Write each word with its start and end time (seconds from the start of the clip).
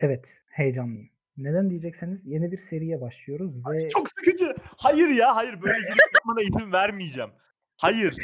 Evet, 0.00 0.42
heyecanlıyım. 0.46 1.10
Neden 1.36 1.70
diyecekseniz 1.70 2.26
yeni 2.26 2.52
bir 2.52 2.58
seriye 2.58 3.00
başlıyoruz 3.00 3.52
Ay, 3.64 3.76
ve 3.76 3.88
çok 3.88 4.08
sıkıcı. 4.08 4.54
Hayır 4.76 5.08
ya, 5.08 5.36
hayır 5.36 5.62
böyle 5.62 5.78
giriş 5.78 5.96
yapmana 6.14 6.42
izin 6.42 6.72
vermeyeceğim. 6.72 7.30
Hayır. 7.76 8.16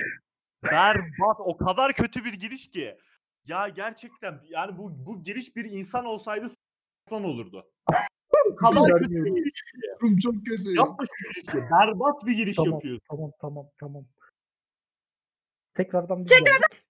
Berbat, 0.65 1.37
o 1.39 1.57
kadar 1.57 1.93
kötü 1.93 2.25
bir 2.25 2.33
giriş 2.33 2.71
ki. 2.71 2.99
Ya 3.45 3.69
gerçekten 3.69 4.41
yani 4.45 4.79
bu 4.79 5.07
bu 5.07 5.23
giriş 5.23 5.57
bir 5.57 5.65
insan 5.65 6.05
olsaydı 6.05 6.49
s**lan 6.49 7.25
olurdu. 7.25 7.73
O 8.53 8.57
kadar 8.57 8.99
kötü 8.99 9.11
bir 9.11 9.31
giriş 9.31 9.63
ki. 9.63 9.79
Durum 10.01 10.19
çok 10.19 10.35
kötü. 10.47 10.75
Yapma 10.77 11.05
şu 11.07 11.33
girişi. 11.33 11.71
Berbat 11.71 12.27
bir 12.27 12.37
giriş 12.37 12.57
Tamam, 12.57 12.73
yapıyorsun. 12.73 13.07
tamam, 13.11 13.31
tamam, 13.41 13.67
tamam. 13.81 14.05
Tekrardan 15.75 16.25
biz 16.25 16.31
geldik. 16.31 16.87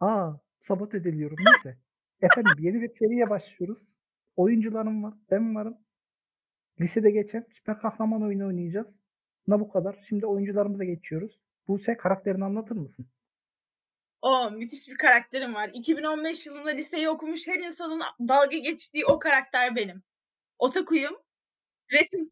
A! 0.00 0.32
Sabote 0.60 0.96
ediliyorum. 0.96 1.36
Neyse. 1.44 1.78
Efendim 2.22 2.52
yeni 2.58 2.82
bir 2.82 2.94
seriye 2.94 3.30
başlıyoruz. 3.30 3.94
Oyuncularım 4.36 5.02
var, 5.02 5.14
ben 5.30 5.54
varım. 5.54 5.78
Lisede 6.80 7.10
geçen 7.10 7.46
süper 7.50 7.78
kahraman 7.78 8.22
oyunu 8.22 8.46
oynayacağız. 8.46 9.00
Buna 9.46 9.60
bu 9.60 9.68
kadar. 9.68 10.04
Şimdi 10.08 10.26
oyuncularımıza 10.26 10.84
geçiyoruz. 10.84 11.40
Buse 11.68 11.96
karakterini 11.96 12.44
anlatır 12.44 12.76
mısın? 12.76 13.06
O 14.22 14.50
müthiş 14.50 14.88
bir 14.88 14.96
karakterim 14.96 15.54
var. 15.54 15.70
2015 15.74 16.46
yılında 16.46 16.70
liseyi 16.70 17.08
okumuş 17.08 17.48
her 17.48 17.58
insanın 17.58 18.02
dalga 18.20 18.56
geçtiği 18.56 19.06
o 19.06 19.18
karakter 19.18 19.76
benim. 19.76 20.02
Otakuyum. 20.58 21.16
Resim 21.92 22.30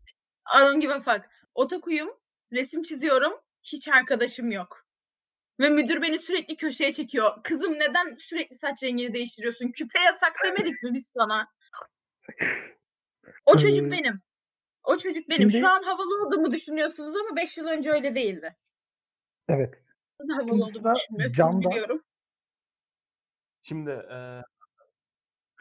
I 0.57 0.61
don't 0.61 0.83
give 0.83 0.95
a. 0.95 1.23
Otakuyum. 1.55 2.11
Resim 2.53 2.83
çiziyorum. 2.83 3.33
Hiç 3.63 3.89
arkadaşım 3.89 4.51
yok. 4.51 4.90
Ve 5.61 5.69
müdür 5.69 6.03
beni 6.03 6.19
sürekli 6.19 6.57
köşeye 6.57 6.93
çekiyor. 6.93 7.43
Kızım 7.45 7.73
neden 7.73 8.17
sürekli 8.19 8.55
saç 8.57 8.83
rengini 8.85 9.15
değiştiriyorsun? 9.15 9.73
Küpe 9.73 10.01
yasak 10.01 10.33
demedik 10.45 10.83
mi 10.83 10.91
biz 10.95 11.13
sana? 11.19 11.49
O 13.47 13.57
çocuk 13.59 13.91
benim. 13.93 14.21
O 14.85 14.97
çocuk 14.99 15.29
benim. 15.29 15.51
şimdi- 15.51 15.61
Şu 15.61 15.69
an 15.69 15.83
havalı 15.83 16.27
olduğumu 16.27 16.53
düşünüyorsunuz 16.53 17.17
ama 17.17 17.37
5 17.37 17.57
yıl 17.57 17.67
önce 17.67 17.91
öyle 17.91 18.15
değildi. 18.15 18.57
Evet. 19.49 19.75
Nasıl 20.21 20.33
havalı 20.33 20.49
Şimdi 20.49 20.63
olduğumu 20.63 20.71
sıra 20.83 20.95
düşünmüyorsunuz 20.95 21.37
Can'da. 21.37 21.71
biliyorum. 21.71 22.03
Şimdi 23.63 23.91
eee, 23.91 24.43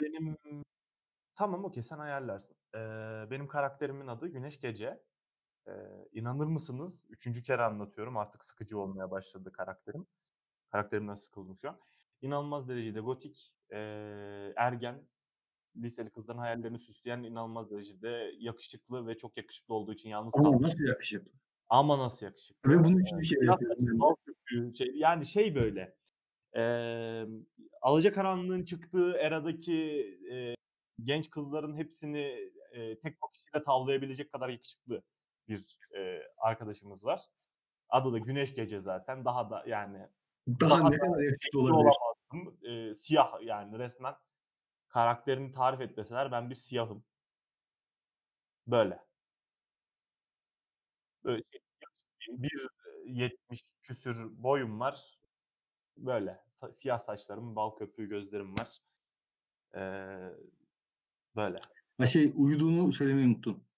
benim 0.02 0.38
tamam 1.36 1.66
okey 1.66 1.84
sen 1.84 2.00
ayarlarsın. 2.00 2.58
Eee, 2.76 2.82
benim 3.32 3.48
karakterimin 3.48 4.08
adı 4.08 4.28
Güneş 4.28 4.60
Gece. 4.60 5.04
Eee, 5.68 6.10
inanır 6.14 6.46
mısınız? 6.48 7.06
Üçüncü 7.10 7.42
kere 7.42 7.62
anlatıyorum. 7.64 8.18
Artık 8.18 8.44
sıkıcı 8.44 8.80
olmaya 8.80 9.12
başladı 9.12 9.52
karakterim. 9.52 10.08
Karakterimden 10.70 11.14
sıkıldım 11.16 11.58
şu 11.58 11.70
an. 11.70 11.80
İnanılmaz 12.22 12.70
derecede 12.70 13.00
gotik, 13.02 13.56
eee, 13.72 14.54
ergen, 14.58 15.10
liseli 15.78 16.12
kızların 16.12 16.40
hayallerini 16.40 16.80
süsleyen 16.80 17.24
inanılmaz 17.24 17.72
derecede 17.72 18.32
yakışıklı 18.40 19.08
ve 19.08 19.18
çok 19.18 19.38
yakışıklı 19.38 19.76
olduğu 19.76 19.94
için 19.94 20.10
yalnız 20.10 20.38
Ama 20.38 20.62
kalmış. 20.62 20.62
nasıl 20.62 20.84
yakışıklı? 20.84 21.32
Ama 21.70 22.00
nasıl 22.00 22.26
yakışıklı. 22.26 22.60
Ve 22.66 22.84
bunu 22.84 23.00
Eee, 23.02 23.02
üçüncü 23.02 23.28
kere 23.36 23.46
siyah 23.46 23.54
yapıyorum 23.54 23.78
saçlı, 23.78 24.00
bal 24.00 24.16
köpüğü, 24.26 24.76
şey, 24.76 24.88
yani 24.96 25.26
şey 25.26 25.56
böyle. 25.56 25.98
Emm, 26.54 27.46
Alacakaranlığın 27.82 28.64
çıktığı 28.66 29.14
eradaki 29.18 29.74
eee, 29.74 30.56
genç 31.04 31.30
kızların 31.30 31.78
hepsini 31.78 32.20
eee, 32.76 33.00
tek 33.00 33.22
bakışıyla 33.22 33.64
tavlayabilecek 33.66 34.32
kadar 34.34 34.50
yakışıklı 34.50 35.04
bir 35.50 35.78
eee, 35.94 36.24
arkadaşımız 36.38 37.06
var. 37.06 37.22
Adı 37.90 38.14
da 38.14 38.18
Güneş 38.18 38.54
Gece 38.54 38.80
zaten. 38.80 39.26
Daha 39.26 39.50
da 39.50 39.64
yani 39.68 40.08
Daha 40.62 40.70
daha 40.70 40.90
ne 40.90 40.96
da 40.96 41.00
kadar 41.00 41.22
yakışıklı 41.24 41.60
olabilir? 41.60 41.76
olamazdım. 41.76 42.60
Eee, 42.64 42.94
siyah 42.94 43.42
yani 43.44 43.80
resmen 43.80 44.16
karakterini 44.90 45.52
tarif 45.52 45.82
et 45.82 45.98
deseler 45.98 46.32
ben 46.32 46.50
bir 46.50 46.56
siyahım. 46.56 47.06
Böyle. 48.68 49.00
Böyle 51.24 51.44
şey, 51.52 51.62
yakışıklıyım. 51.82 52.44
1.70 52.44 53.64
küsür 53.82 54.44
boyum 54.44 54.80
var. 54.80 55.20
Böyle. 55.98 56.44
Sa 56.50 56.72
siyah 56.72 57.00
saçlarım, 57.00 57.56
bal 57.56 57.72
köpüğü 57.76 58.10
gözlerim 58.10 58.58
var. 58.58 58.80
Eee, 59.76 60.32
böyle. 61.36 61.60
Ha 61.98 62.08
şey 62.08 62.34
uyuduğunu 62.38 62.94
söylemeyi 62.94 63.28
unuttun. 63.28 63.69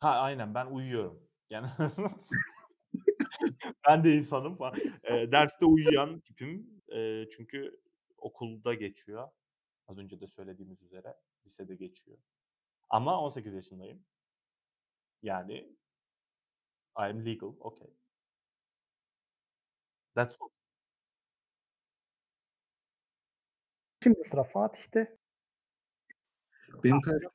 Ha, 0.00 0.10
aynen 0.10 0.54
ben 0.54 0.66
uyuyorum. 0.66 1.22
Yani 1.50 1.66
ben 3.88 4.04
de 4.04 4.16
insanım 4.16 4.56
falan. 4.56 4.74
Eee, 5.10 5.32
derste 5.32 5.64
uyuyan 5.64 6.20
tipim. 6.20 6.82
Eee, 6.88 7.28
çünkü 7.32 7.80
okulda 8.18 8.74
geçiyor. 8.74 9.28
Az 9.88 9.98
önce 9.98 10.20
de 10.20 10.26
söylediğimiz 10.26 10.82
üzere 10.82 11.16
lisede 11.46 11.76
geçiyor. 11.76 12.18
Ama 12.90 13.20
18 13.22 13.54
yaşındayım. 13.54 14.04
Yani 15.22 15.76
I 16.98 17.08
am 17.10 17.24
legal, 17.24 17.54
okay. 17.60 17.88
That's 20.14 20.36
all. 20.40 20.50
Şimdi 24.02 24.24
sıra 24.24 24.44
Fatih'te. 24.44 25.16
Benim 26.84 27.00
karakterim 27.00 27.30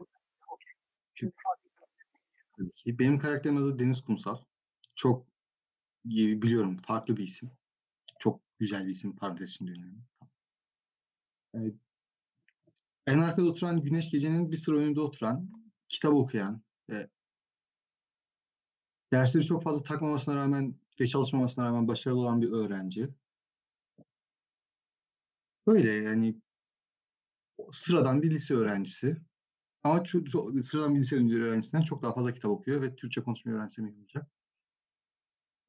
Tabii 2.61 2.71
ki. 2.75 2.99
Benim 2.99 3.19
karakterimin 3.19 3.61
adı 3.61 3.79
Deniz 3.79 4.01
Kumsal. 4.01 4.37
Çok 4.95 5.27
biliyorum 6.05 6.77
farklı 6.77 7.17
bir 7.17 7.23
isim. 7.23 7.51
Çok 8.19 8.41
güzel 8.59 8.85
bir 8.87 8.91
isim 8.91 9.15
parantez 9.17 9.51
içinde 9.51 9.71
önemli. 9.71 9.99
Eee, 11.53 11.73
en 13.07 13.19
arkada 13.19 13.47
oturan 13.47 13.81
Güneş 13.81 14.11
Gece'nin 14.11 14.51
bir 14.51 14.57
sıra 14.57 14.75
önünde 14.77 15.01
oturan, 15.01 15.49
kitap 15.89 16.13
okuyan, 16.13 16.61
eee 16.89 17.07
dersleri 19.13 19.45
çok 19.45 19.63
fazla 19.63 19.83
takmamasına 19.83 20.35
rağmen 20.35 20.75
ve 20.99 21.07
çalışmamasına 21.07 21.65
rağmen 21.65 21.87
başarılı 21.87 22.19
olan 22.19 22.41
bir 22.41 22.51
öğrenci. 22.51 23.09
Öyle 25.67 25.89
yani 25.91 26.41
sıradan 27.71 28.21
bir 28.21 28.31
lise 28.31 28.53
öğrencisi. 28.53 29.17
Ama 29.83 30.03
ço 30.03 30.23
ço 30.25 30.47
sıradan 30.63 30.95
bir 30.95 30.99
lise 30.99 31.15
öğrencisinden 31.15 31.83
çok 31.83 32.03
daha 32.03 32.13
fazla 32.13 32.33
kitap 32.33 32.51
okuyor 32.51 32.81
ve 32.81 32.95
Türkçe 32.95 33.23
konuşmayı 33.23 33.57
öğrensem 33.57 33.85
iyi 33.87 33.97
olacak. 33.99 34.27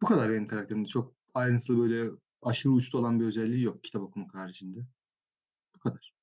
Bu 0.02 0.06
kadar 0.06 0.30
benim 0.30 0.46
karakterimde. 0.46 0.88
Çok 0.88 1.14
ayrıntılı 1.34 1.78
böyle 1.78 2.10
aşırı 2.42 2.72
uçta 2.72 2.98
olan 2.98 3.20
bir 3.20 3.24
özelliği 3.24 3.62
yok 3.64 3.84
kitap 3.84 4.02
okumak 4.02 4.34
haricinde. 4.34 4.80
Bu 5.76 5.78
kadar. 5.80 6.14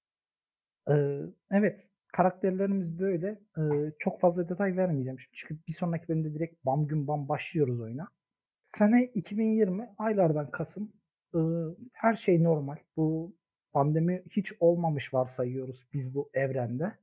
Eee, 0.90 1.22
evet, 1.52 1.90
karakterlerimiz 2.14 3.00
böyle. 3.00 3.40
Eee, 3.58 3.94
çok 4.00 4.20
fazla 4.22 4.50
detay 4.50 4.78
vermeyeceğim 4.78 5.20
şimdi 5.20 5.32
çünkü 5.36 5.58
bir 5.68 5.74
sonraki 5.74 6.08
bölümde 6.10 6.34
direkt 6.34 6.66
bam 6.66 6.88
güm 6.88 7.08
bam 7.08 7.30
başlıyoruz 7.30 7.80
oyuna. 7.82 8.08
Sene 8.62 9.06
2020 9.06 9.90
aylardan 9.98 10.52
kasım. 10.52 10.94
Iıı, 11.36 11.78
her 11.94 12.16
şey 12.16 12.44
normal. 12.44 12.78
Bu 12.98 13.36
pandemi 13.74 14.24
hiç 14.32 14.54
olmamış 14.60 15.14
varsayıyoruz 15.14 15.88
biz 15.94 16.14
bu 16.16 16.30
evrende. 16.34 16.94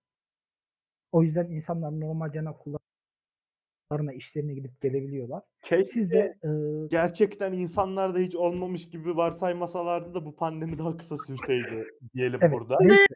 O 1.12 1.22
yüzden 1.22 1.46
insanlar 1.50 2.00
normalcene 2.00 2.50
okullarına, 2.50 4.12
işlerine 4.16 4.54
gidip 4.54 4.80
gelebiliyorlar. 4.80 5.42
Siz 5.84 6.10
de, 6.10 6.16
Keşke 6.18 6.38
ııı 6.44 6.88
gerçekten 6.88 7.52
insanlarda 7.52 8.18
hiç 8.18 8.34
olmamış 8.36 8.90
gibi 8.90 9.16
varsaymasalardı 9.16 10.14
da 10.14 10.24
bu 10.26 10.36
pandemi 10.36 10.78
daha 10.78 10.96
kısa 10.96 11.16
sürseydi 11.16 11.84
diyelim 12.14 12.40
Evet, 12.42 12.52
burada. 12.52 12.78
neyse. 12.80 13.06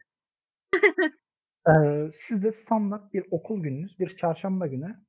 Eee, 1.67 2.11
siz 2.15 2.43
de 2.43 2.51
standart 2.51 3.13
bir 3.13 3.25
okul 3.31 3.63
gününüz, 3.63 3.99
bir 3.99 4.17
çarşamba 4.17 4.67
günü. 4.67 5.05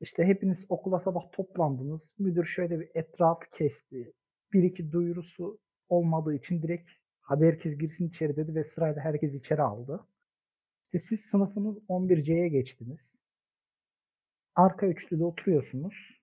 İşte 0.00 0.24
hepiniz 0.24 0.66
okula 0.68 0.98
sabah 1.00 1.32
toplandınız. 1.32 2.14
Müdür 2.18 2.44
şöyle 2.44 2.80
bir 2.80 2.88
etrafı 2.94 3.50
kesti. 3.52 4.12
1-2 4.52 4.92
duyurusu 4.92 5.58
olmadığı 5.88 6.34
için 6.34 6.62
direkt 6.62 6.90
"Hadi 7.20 7.44
herkes 7.46 7.78
girsin 7.78 8.08
içeri." 8.08 8.36
dedi 8.36 8.54
ve 8.54 8.64
sırayla 8.64 9.02
herkes 9.02 9.34
içeri 9.34 9.62
aldı. 9.62 10.00
İşte 10.92 10.98
siz 11.08 11.20
sınıfınız 11.20 11.78
11C'ye 11.88 12.48
geçtiniz. 12.48 13.16
Arka 14.54 14.86
üçlüde 14.86 15.24
oturuyorsunuz 15.24 16.20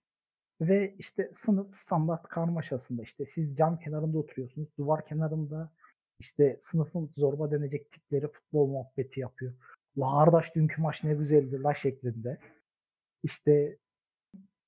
ve 0.62 0.96
işte 1.00 1.32
sınıf 1.34 1.76
standart 1.78 2.24
karmaşasında 2.30 3.04
işte 3.04 3.26
siz 3.26 3.58
cam 3.58 3.80
kenarında 3.80 4.18
oturuyorsunuz. 4.18 4.70
Duvar 4.80 5.06
kenarında 5.06 5.72
işte 6.20 6.58
sınıfın 6.62 7.12
zorba 7.16 7.52
denecek 7.52 7.92
tipleri 7.92 8.28
futbol 8.28 8.68
muhabbeti 8.68 9.20
yapıyor. 9.20 9.54
"La 10.00 10.26
kardeş 10.26 10.56
dünkü 10.56 10.82
maç 10.82 11.04
ne 11.04 11.14
güzeldi 11.16 11.64
la" 11.64 11.74
şeklinde. 11.74 12.38
İşte 13.24 13.78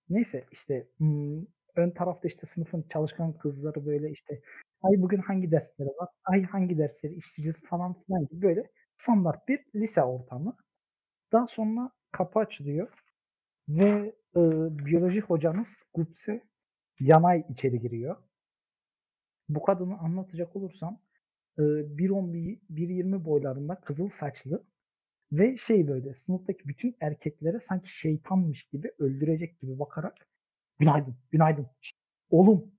neyse 0.09 0.45
işte, 0.51 0.88
ımm, 1.01 1.48
ön 1.75 1.92
tarafta 1.92 2.27
işte 2.30 2.48
sınıfın 2.48 2.86
çalışkan 2.89 3.33
kızları 3.38 3.86
böyle 3.86 4.12
işte 4.12 4.42
"Ay 4.83 4.94
bugün 5.03 5.19
hangi 5.19 5.51
dersleri 5.51 5.89
var? 5.89 6.09
Ay 6.25 6.44
hangi 6.44 6.77
dersleri 6.80 7.15
işleyeceğiz?" 7.15 7.62
falan 7.69 7.95
filan 8.03 8.27
gibi 8.27 8.42
böyle 8.44 8.71
standart 9.01 9.48
bir 9.48 9.59
lise 9.75 10.03
ortamı. 10.03 10.57
Daha 11.33 11.48
sonra 11.48 11.92
kapı 12.12 12.39
açılıyor 12.39 12.89
ve, 13.69 14.15
ııı, 14.38 14.80
biyoloji 14.80 15.21
hocanız 15.21 15.83
Gupse 15.95 16.44
Yanay 17.01 17.45
içeri 17.50 17.80
giriyor. 17.81 18.18
Bu 19.50 19.63
kadını 19.63 19.98
anlatacak 20.00 20.56
olursam, 20.56 21.00
eee, 21.59 21.65
1.10 21.98 22.33
bir 22.33 22.59
1.20 22.69 23.25
boylarında 23.25 23.75
kızıl 23.81 24.09
saçlı 24.09 24.63
ve 25.33 25.57
şey 25.57 25.89
böyle 25.89 26.15
sınıftaki 26.15 26.69
bütün 26.69 26.95
erkeklere 27.01 27.59
sanki 27.59 28.00
şeytanmış 28.00 28.63
gibi 28.63 28.92
öldürecek 29.00 29.59
gibi 29.62 29.80
bakarak 29.80 30.27
"Günaydın, 30.80 31.15
günaydın. 31.31 31.68
Oğlum. 32.31 32.71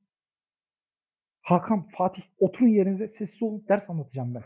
Hakan, 1.43 1.89
Fatih 1.89 2.23
oturun 2.39 2.69
yerinize 2.69 3.09
sessiz 3.09 3.43
olun 3.43 3.65
ders 3.69 3.91
anlatacağım 3.91 4.35
ben." 4.35 4.43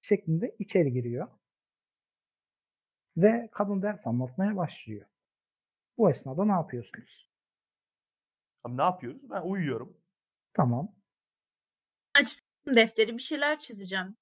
Şeklinde 0.00 0.56
içeri 0.58 0.92
giriyor. 0.92 1.28
Ve 3.16 3.48
kadın 3.52 3.82
ders 3.82 4.06
anlatmaya 4.06 4.56
başlıyor. 4.56 5.06
Bu 5.98 6.10
esnada 6.10 6.44
ne 6.44 6.52
yapıyorsunuz? 6.52 7.30
Abi 8.64 8.76
ne 8.76 8.82
yapıyoruz? 8.82 9.30
Ben 9.30 9.42
uyuyorum. 9.42 9.96
Tamam. 10.54 10.94
Açtım 12.14 12.76
defteri 12.76 13.14
bir 13.14 13.22
şeyler 13.22 13.58
çizeceğim. 13.58 14.16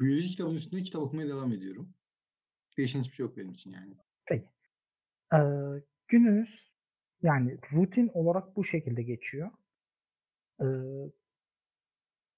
Biyoloji 0.00 0.28
kitabının 0.28 0.54
üstünde 0.56 0.82
kitap 0.82 1.02
okumaya 1.02 1.28
devam 1.28 1.52
ediyorum. 1.52 1.94
Değişen 2.78 3.00
hiçbir 3.00 3.14
şey 3.14 3.26
yok 3.26 3.36
benim 3.36 3.50
için 3.52 3.72
yani. 3.72 3.94
Peki. 4.26 4.48
Eee, 5.32 5.82
gününüz 6.08 6.74
yani 7.22 7.58
rutin 7.72 8.08
olarak 8.14 8.56
bu 8.56 8.64
şekilde 8.64 9.02
geçiyor. 9.02 9.50
Eee 10.60 11.10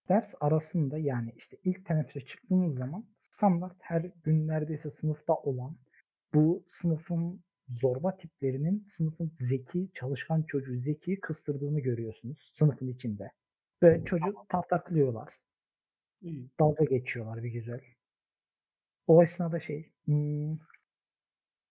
ders 0.08 0.34
arasında 0.40 0.98
yani 0.98 1.34
işte 1.36 1.56
ilk 1.64 1.86
teneffüse 1.86 2.26
çıktığınız 2.26 2.76
zaman 2.76 3.04
standart 3.20 3.76
her 3.80 4.00
gün 4.00 4.48
neredeyse 4.48 4.90
sınıfta 4.90 5.34
olan 5.34 5.76
bu 6.34 6.64
sınıfın 6.68 7.44
zorba 7.68 8.16
tiplerinin 8.16 8.86
sınıfın 8.88 9.32
zeki, 9.36 9.88
çalışkan 9.94 10.42
çocuğu 10.42 10.80
Zeki'yi 10.80 11.20
kıstırdığını 11.20 11.80
görüyorsunuz 11.80 12.50
sınıfın 12.52 12.88
içinde. 12.88 13.32
Ve 13.82 14.04
çocuğu 14.04 14.34
tartaklıyorlar. 14.48 15.34
İyi. 16.20 16.50
Dalga 16.60 16.84
geçiyorlar 16.84 17.42
bir 17.42 17.50
güzel. 17.50 17.80
O 19.06 19.22
esnada 19.22 19.60
şey, 19.60 19.92
hmm, 20.04 20.58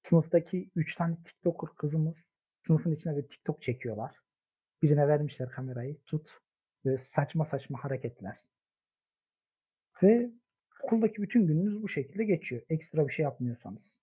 sınıftaki 0.02 0.70
3 0.76 0.96
tane 0.96 1.16
TikToker 1.24 1.70
kızımız 1.76 2.34
sınıfın 2.62 2.92
içine 2.92 3.18
bir 3.18 3.28
TikTok 3.28 3.62
çekiyorlar. 3.62 4.16
Birine 4.84 5.08
vermişler 5.08 5.50
kamerayı. 5.50 5.98
Tut. 6.06 6.40
Böyle 6.86 6.98
saçma 6.98 7.46
saçma 7.46 7.84
hareketler. 7.84 8.38
Ve 10.04 10.32
okuldaki 10.84 11.22
bütün 11.22 11.48
gününüz 11.48 11.82
bu 11.84 11.88
şekilde 11.88 12.24
geçiyor. 12.24 12.62
Ekstra 12.70 13.08
bir 13.08 13.14
şey 13.14 13.24
yapmıyorsanız. 13.24 14.02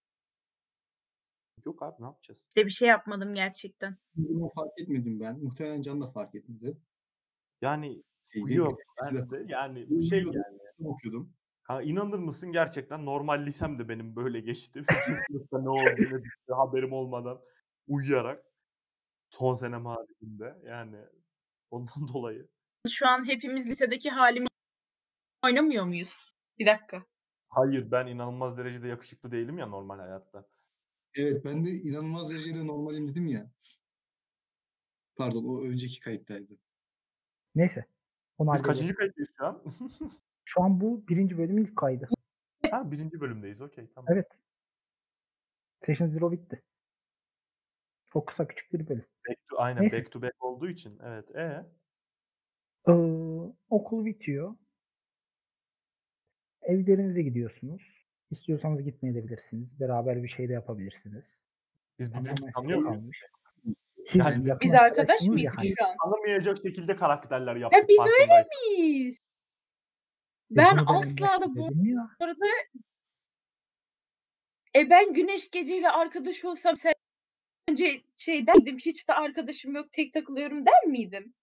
Yok 1.67 1.83
abi 1.83 2.03
ne 2.03 2.07
yapacağız? 2.07 2.47
İşte 2.49 2.67
bir 2.67 2.71
şey 2.71 2.89
yapmadım 2.89 3.35
gerçekten. 3.35 3.97
Bunu 4.15 4.49
fark 4.49 4.81
etmedim 4.81 5.21
ben. 5.21 5.39
Muhtemelen 5.39 5.83
Can 5.83 6.03
da 6.03 6.07
fark 6.07 6.35
etmedi. 6.35 6.77
Yani 7.63 8.03
yok 8.35 8.79
güneşte 9.05 9.31
ben 9.31 9.31
de 9.31 9.53
yani 9.53 9.87
bu 9.91 10.03
şey 10.03 10.19
yani. 10.19 10.59
okuyordum. 10.85 11.33
Ha, 11.63 11.83
inanır 11.83 12.19
mısın 12.19 12.53
gerçekten 12.53 13.07
normal 13.07 13.47
lisem 13.47 13.79
de 13.79 13.89
benim 13.89 14.17
böyle 14.17 14.41
geçti. 14.41 14.85
Sınıfta 15.29 15.61
ne 15.63 15.69
olduğunu 15.69 16.25
bitti, 16.25 16.53
haberim 16.57 16.93
olmadan 16.93 17.41
uyuyarak 17.89 18.45
son 19.31 19.55
senem 19.55 19.87
haricinde 19.87 20.59
yani 20.67 20.97
ondan 21.71 22.09
dolayı. 22.15 22.49
Şu 22.89 23.09
an 23.09 23.29
hepimiz 23.29 23.71
lisedeki 23.71 24.11
halimiz 24.11 24.49
oynamıyor 25.45 25.85
muyuz? 25.85 26.33
Bir 26.59 26.67
dakika. 26.67 27.05
Hayır 27.49 27.91
ben 27.91 28.07
inanılmaz 28.07 28.59
derecede 28.59 28.89
yakışıklı 28.89 29.31
değilim 29.31 29.59
ya 29.59 29.67
normal 29.67 29.99
hayatta. 29.99 30.49
Evet 31.15 31.45
ben 31.45 31.65
de 31.65 31.71
inanılmaz 31.71 32.31
derecede 32.31 32.67
normalim 32.67 33.09
dedim 33.09 33.27
ya. 33.27 33.51
Pardon 35.17 35.45
o 35.45 35.63
önceki 35.63 36.01
kayıttaydı. 36.01 36.59
Neyse. 37.55 37.87
Onu 38.39 38.53
Biz 38.55 38.63
kaçıncı 38.63 38.95
kayıttayız 38.95 39.31
şu 39.39 39.47
an? 39.47 39.63
Şu 40.45 40.63
an 40.63 40.81
bu 40.81 41.09
birinci 41.09 41.39
bölümün 41.39 41.65
ilk 41.65 41.77
kaydı. 41.77 42.09
ha 42.71 42.91
birinci 42.91 43.21
bölümdeyiz 43.21 43.61
okey 43.61 43.91
tamam. 43.95 44.13
Evet. 44.13 44.27
Session 45.81 46.09
Zero 46.09 46.33
bitti. 46.33 46.63
Çok 48.13 48.29
kısa 48.29 48.49
küçük 48.49 48.73
bir 48.73 48.89
bölüm. 48.89 49.07
Back 49.29 49.49
to, 49.49 49.57
aynen 49.59 49.83
Neyse. 49.83 49.99
back 49.99 50.13
to 50.13 50.23
back 50.23 50.45
olduğu 50.45 50.69
için 50.69 50.99
evet. 51.05 51.37
E 51.37 51.67
Ee, 52.89 52.93
okul 53.71 54.05
bitiyor. 54.05 54.55
Evlerinize 56.63 57.23
gidiyorsunuz. 57.23 58.05
İstiyorsanız 58.31 58.83
gitmeyebilirsiniz. 58.85 59.81
Beraber 59.81 60.23
bir 60.23 60.29
şey 60.29 60.49
de 60.49 60.53
yapabilirsiniz. 60.53 61.43
biz 61.99 62.13
Tamamen 62.13 62.35
size 62.37 62.51
tanıyor 62.51 62.79
muyuz? 62.79 62.95
kalmış. 62.95 63.23
Siz 64.05 64.17
Yani 64.21 64.49
yakın 64.49 64.61
Biz 64.61 64.75
arkadaş 64.75 64.91
arkadaşsınız 64.91 65.35
mıyız 65.35 65.45
ya 65.45 65.53
hani. 65.57 65.75
şu 65.79 65.85
an? 65.87 65.97
Tanımayacak 66.05 66.57
şekilde 66.63 66.97
karakterler 66.97 67.57
yaptık. 67.57 67.83
Ya 67.83 67.89
biz 67.89 67.99
öyle 68.01 68.27
farkındayım. 68.27 68.79
miyiz? 68.83 69.19
E, 70.53 70.57
Ben 70.57 70.77
bunu 70.79 70.81
en 70.81 70.99
asla 70.99 71.27
başta 71.27 71.41
da 71.43 71.51
bu 71.57 71.57
dedim 71.71 71.85
ya. 71.87 72.11
arada 72.21 72.47
e 74.77 74.91
ben 74.91 75.15
Güneş 75.15 75.51
geceyle 75.51 75.91
arkadaş 75.91 76.45
olsam 76.45 76.75
sence 76.77 78.03
şey 78.17 78.47
der 78.47 78.55
miydim? 78.57 78.79
Hiç 78.79 79.09
de 79.09 79.13
arkadaşım 79.15 79.75
yok 79.75 79.93
tek 79.93 80.13
takılıyorum 80.13 80.67
der 80.67 80.85
miydim? 80.87 81.35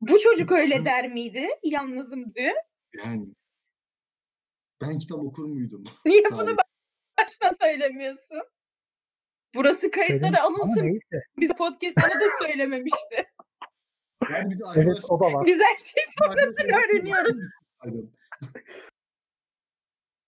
Bu 0.00 0.18
çocuk 0.18 0.52
öyle 0.52 0.84
der 0.84 1.12
miydi? 1.12 1.48
Yalnızım 1.62 2.34
diye. 2.34 2.54
Yani 3.04 3.26
ben 4.82 4.98
kitap 4.98 5.18
okur 5.18 5.44
muydum? 5.44 5.84
Niye 6.06 6.22
bunu 6.32 6.56
baştan 7.18 7.52
söylemiyorsun? 7.62 8.42
Burası 9.54 9.90
kayıtlara 9.90 10.42
alınsın. 10.42 10.82
neyse. 10.82 11.22
Bize 11.36 11.54
podcast'lara 11.54 12.14
da 12.20 12.24
söylememişti. 12.42 13.26
Yani 14.30 14.50
biz 14.50 14.60
Evet 14.76 14.76
arkadaş 14.76 15.04
o 15.10 15.20
da 15.20 15.32
var. 15.32 15.46
Biz 15.46 15.60
her 15.60 15.76
şeyi 15.76 16.06
sonradan 16.18 16.54
öğreniyoruz. 16.64 17.36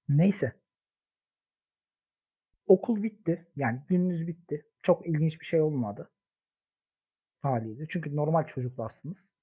Neyse. 0.09 0.61
Okul 2.67 3.03
bitti. 3.03 3.47
Yani 3.56 3.81
gününüz 3.88 4.26
bitti. 4.26 4.67
Çok 4.82 5.06
ilginç 5.06 5.41
bir 5.41 5.47
şey 5.47 5.61
olmadı. 5.61 6.11
Haliyle. 7.43 7.87
Çünkü 7.88 8.17
normal 8.17 8.47
çocuklarsınız. 8.47 9.38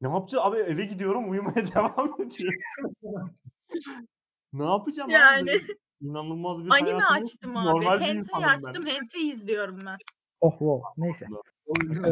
Ne 0.00 0.08
yapacağız? 0.08 0.44
Abi 0.44 0.56
eve 0.58 0.84
gidiyorum 0.84 1.30
uyumaya 1.30 1.54
devam 1.74 2.20
ediyorum. 2.22 2.60
ne 4.52 4.64
yapacağım 4.64 5.10
Yani. 5.10 5.50
abi? 5.50 5.62
İnanılmaz 6.00 6.64
bir 6.64 6.70
Anime 6.70 6.90
hayatım 6.90 7.16
yok. 7.16 7.26
açtım 7.26 7.56
abi. 7.56 7.66
Normal 7.66 8.00
bir 8.00 8.04
Hentai 8.04 8.18
insanım 8.18 8.44
açtım. 8.44 8.84
ben. 8.86 8.90
Hentai 8.90 9.30
izliyorum 9.30 9.86
ben. 9.86 9.96
Oh 10.40 10.50
wow. 10.50 10.82
Neyse. 10.96 11.26
Ee, 12.06 12.10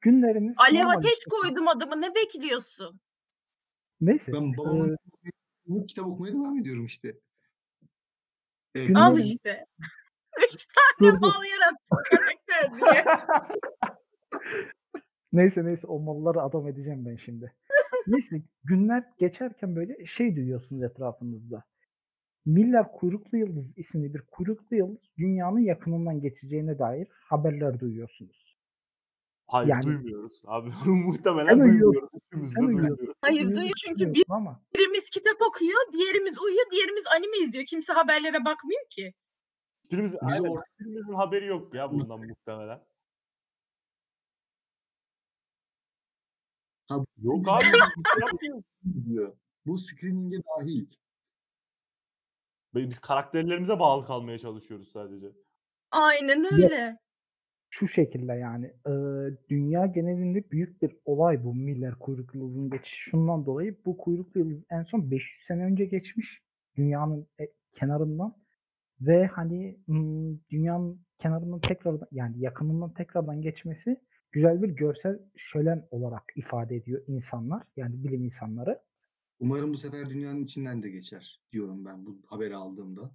günleriniz 0.00 0.56
Alev 0.58 0.80
normal 0.80 0.96
ateş 0.98 1.12
işte. 1.12 1.30
koydum 1.30 1.68
adamı. 1.68 2.00
Ne 2.00 2.14
bekliyorsun? 2.14 3.00
Neyse. 4.00 4.32
Ben 4.32 4.52
ee, 4.52 4.56
babamın 4.56 4.96
Bunu 5.66 5.86
kitap 5.86 6.06
okumaya 6.06 6.32
devam 6.32 6.58
ediyorum 6.58 6.84
işte. 6.84 7.08
Evet, 8.74 8.88
Günlerin- 8.88 8.94
Al 9.00 9.18
işte. 9.18 9.66
Üç 10.54 10.66
tane 10.66 11.12
Dur, 11.22 11.28
yarattı 11.44 12.10
karakter 12.10 12.74
diye. 12.74 13.04
Neyse 15.32 15.64
neyse 15.64 15.86
o 15.86 16.00
malları 16.00 16.42
adam 16.42 16.68
edeceğim 16.68 17.06
ben 17.06 17.16
şimdi. 17.16 17.52
Neyse 18.06 18.42
günler 18.64 19.04
geçerken 19.18 19.76
böyle 19.76 20.06
şey 20.06 20.36
duyuyorsunuz 20.36 20.82
etrafınızda. 20.82 21.64
Miller 22.46 22.92
Kuyruklu 22.92 23.38
Yıldız 23.38 23.78
isimli 23.78 24.14
bir 24.14 24.20
kuyruklu 24.20 24.76
yıldız 24.76 25.10
dünyanın 25.18 25.58
yakınından 25.58 26.20
geçeceğine 26.20 26.78
dair 26.78 27.08
haberler 27.10 27.80
duyuyorsunuz. 27.80 28.56
Hayır 29.46 29.68
Yani- 29.68 29.84
duymuyoruz 29.84 30.42
abi. 30.46 30.70
Muhtemelen 30.86 31.60
duymuyoruz. 31.60 32.08
Üçümüz 32.14 32.56
de 32.56 32.60
duymuyoruz. 32.60 33.16
Hayır, 33.20 33.54
duyuyor 33.54 33.74
çünkü 33.84 33.98
duyuyorsun 33.98 34.34
ama 34.34 34.62
Birimiz 34.74 35.10
kitap 35.10 35.42
okuyor, 35.48 35.92
diğerimiz 35.92 36.38
uyuyor, 36.42 36.64
diğerimiz 36.72 37.04
anime 37.16 37.38
izliyor. 37.46 37.64
Kimse 37.66 37.92
haberlere 37.92 38.44
bakmıyor 38.44 38.82
ki. 38.90 39.12
Birimiz, 39.92 40.14
aynen, 40.20 40.56
haberi 41.14 41.46
yok 41.46 41.74
ya 41.74 41.92
bundan 41.92 42.20
muhtemelen. 42.28 42.80
Ha, 46.98 47.04
Yok 47.22 47.48
abi 47.48 47.64
biz 47.72 47.72
bir 47.72 48.10
şey 48.10 48.20
yapmıyoruz. 48.20 48.64
diyor. 49.06 49.36
Bu 49.66 49.78
screening'e 49.78 50.36
dahil. 50.58 50.86
Ve 52.74 52.88
Biz 52.88 52.98
karakterlerimize 52.98 53.78
bağlı 53.78 54.04
kalmaya 54.06 54.38
çalışıyoruz 54.38 54.88
sadece. 54.88 55.26
Aynen 55.90 56.54
öyle. 56.54 56.98
şu 57.70 57.88
şekilde 57.88 58.32
yani 58.32 58.66
e, 58.66 58.92
dünya 59.48 59.86
genelinde 59.86 60.50
büyük 60.50 60.82
bir 60.82 60.96
olay 61.04 61.44
bu 61.44 61.54
Miller 61.54 61.94
kuyruklu 61.94 62.38
yıldızın 62.38 62.70
geçişi. 62.70 62.96
Şundan 63.10 63.46
dolayı 63.46 63.76
bu 63.84 63.96
kuyruklu 63.96 64.40
yıldız 64.40 64.64
en 64.70 64.82
son 64.82 65.10
500 65.10 65.46
sene 65.46 65.64
önce 65.64 65.84
geçmiş 65.84 66.42
dünyanın 66.76 67.26
e, 67.40 67.48
kenarından 67.74 68.36
ve 69.00 69.26
hani 69.26 69.78
hmm, 69.86 70.38
dünyanın 70.50 71.00
kenarından 71.18 71.60
tekrardan 71.60 72.08
yani 72.12 72.40
yakınından 72.40 72.94
tekrardan 72.94 73.42
geçmesi 73.42 74.00
güzel 74.32 74.62
bir 74.62 74.68
görsel 74.68 75.18
şölen 75.36 75.88
olarak 75.90 76.22
ifade 76.36 76.76
ediyor 76.76 77.02
insanlar 77.06 77.62
yani 77.76 78.04
bilim 78.04 78.24
insanları. 78.24 78.82
Umarım 79.40 79.72
bu 79.72 79.76
sefer 79.76 80.10
dünyanın 80.10 80.42
içinden 80.42 80.82
de 80.82 80.90
geçer 80.90 81.40
diyorum 81.52 81.84
ben 81.84 82.06
bu 82.06 82.18
haberi 82.26 82.56
aldığımda. 82.56 83.10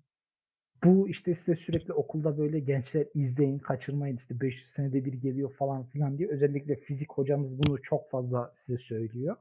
Bu 0.83 1.09
işte 1.09 1.35
size 1.35 1.55
sürekli 1.55 1.93
okulda 1.93 2.37
böyle 2.37 2.59
gençler 2.59 3.07
izleyin, 3.13 3.59
kaçırmayın 3.59 4.17
işte 4.17 4.39
500 4.41 4.69
senede 4.71 5.05
bir 5.05 5.13
geliyor 5.13 5.53
falan 5.53 5.85
filan 5.85 6.17
diye. 6.17 6.29
Özellikle 6.29 6.75
fizik 6.75 7.11
hocanız 7.13 7.57
bunu 7.59 7.81
çok 7.81 8.09
fazla 8.11 8.53
size 8.57 8.77
söylüyor. 8.77 9.35